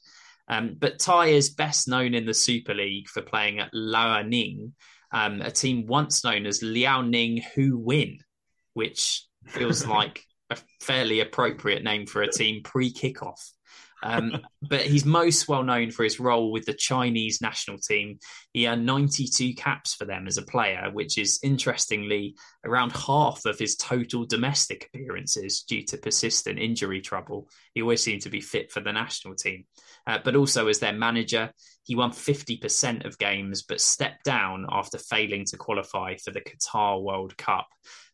[0.48, 4.72] um, but Tie is best known in the Super League for playing at Liaoning,
[5.12, 8.18] um, a team once known as Liaoning Whowin,
[8.74, 13.40] which feels like a fairly appropriate name for a team pre kickoff.
[14.02, 18.18] Um, but he's most well known for his role with the Chinese national team.
[18.52, 23.58] He earned 92 caps for them as a player, which is interestingly around half of
[23.58, 27.48] his total domestic appearances due to persistent injury trouble.
[27.74, 29.64] He always seemed to be fit for the national team.
[30.06, 31.50] Uh, but also as their manager,
[31.82, 37.02] he won 50% of games, but stepped down after failing to qualify for the Qatar
[37.02, 37.68] World Cup.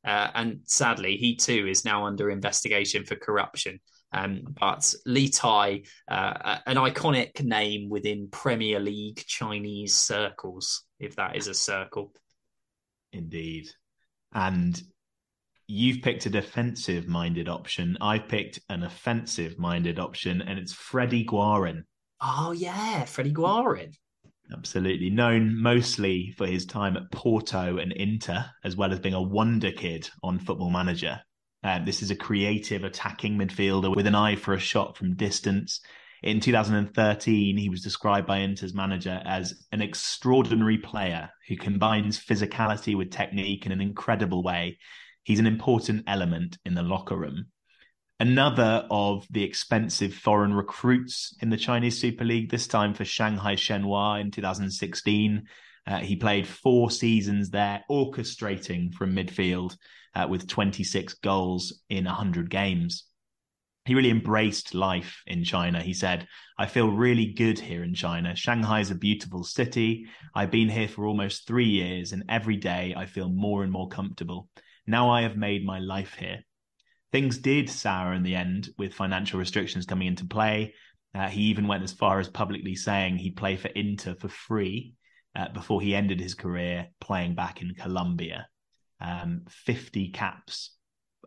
[0.04, 3.80] Uh, and sadly, he too is now under investigation for corruption.
[4.12, 11.36] Um, but Li Tie, uh, an iconic name within Premier League Chinese circles, if that
[11.36, 12.12] is a circle.
[13.12, 13.68] Indeed.
[14.34, 14.80] And
[15.72, 17.96] you've picked a defensive minded option.
[17.98, 21.84] I've picked an offensive minded option, and it's Fredy Guarin.
[22.20, 23.94] Oh, yeah, Fredy Guarin.
[24.52, 25.08] Absolutely.
[25.08, 29.72] Known mostly for his time at Porto and Inter, as well as being a wonder
[29.72, 31.22] kid on Football Manager.
[31.64, 35.80] Uh, this is a creative attacking midfielder with an eye for a shot from distance.
[36.22, 42.94] In 2013, he was described by Inter's manager as an extraordinary player who combines physicality
[42.94, 44.76] with technique in an incredible way.
[45.22, 47.46] He's an important element in the locker room.
[48.18, 53.56] Another of the expensive foreign recruits in the Chinese Super League, this time for Shanghai
[53.56, 55.42] Shenhua in 2016.
[55.86, 59.76] Uh, he played four seasons there, orchestrating from midfield
[60.14, 63.06] uh, with 26 goals in 100 games.
[63.84, 65.82] He really embraced life in China.
[65.82, 68.36] He said, I feel really good here in China.
[68.36, 70.06] Shanghai is a beautiful city.
[70.32, 73.88] I've been here for almost three years, and every day I feel more and more
[73.88, 74.48] comfortable.
[74.86, 76.40] Now I have made my life here.
[77.12, 80.74] Things did sour in the end with financial restrictions coming into play.
[81.14, 84.94] Uh, he even went as far as publicly saying he'd play for Inter for free
[85.36, 88.46] uh, before he ended his career playing back in Colombia
[89.02, 90.76] um, 50 caps,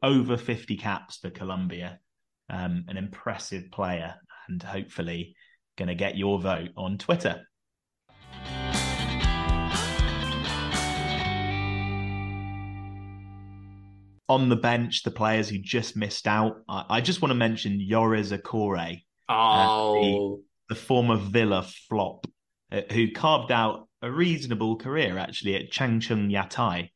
[0.01, 1.99] over 50 caps for Colombia.
[2.47, 4.14] Um, an impressive player,
[4.47, 5.36] and hopefully
[5.80, 7.41] going to get your vote on Twitter.
[14.28, 17.86] On the bench, the players who just missed out, I, I just want to mention
[17.88, 19.01] Jores Okore.
[19.30, 19.34] oh.
[19.34, 22.26] Uh, the, the former Villa flop,
[22.71, 26.89] uh, who carved out a reasonable career actually at Changchun Yatai.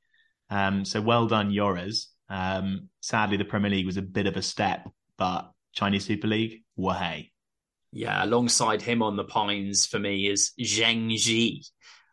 [0.50, 2.06] Um, so well done, Yorez.
[2.30, 6.64] Um, sadly, the Premier League was a bit of a step, but Chinese Super League,
[6.76, 7.32] wahey.
[7.92, 11.62] Yeah, alongside him on the pines for me is Zheng Zhi,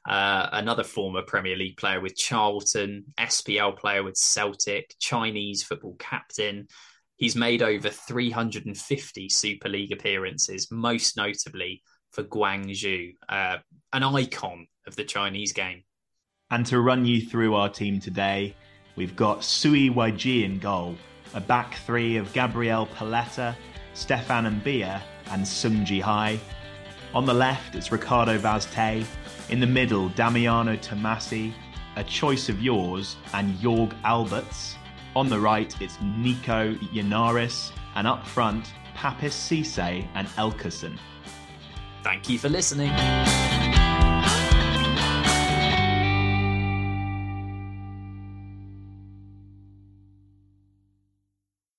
[0.07, 6.69] uh, another former Premier League player with Charlton, SPL player with Celtic, Chinese football captain.
[7.17, 11.83] He's made over 350 Super League appearances, most notably
[12.13, 13.59] for Guangzhou, uh,
[13.93, 15.83] an icon of the Chinese game.
[16.51, 18.55] And to run you through our team today,
[18.95, 20.97] we've got Sui Weijie in goal,
[21.35, 23.57] a back three of Gabriel Paletta,
[23.95, 26.39] Stefan Mbia, and Sun Jihai.
[27.15, 29.05] On the left, it's Ricardo Vaz Tê.
[29.49, 31.55] In the middle, Damiano Tommasi,
[31.95, 34.75] a choice of yours, and Jörg Albertz.
[35.15, 40.99] On the right, it's Nico Yennaris, and up front, Papiss Cisse and Elkeson.
[42.03, 42.91] Thank you for listening.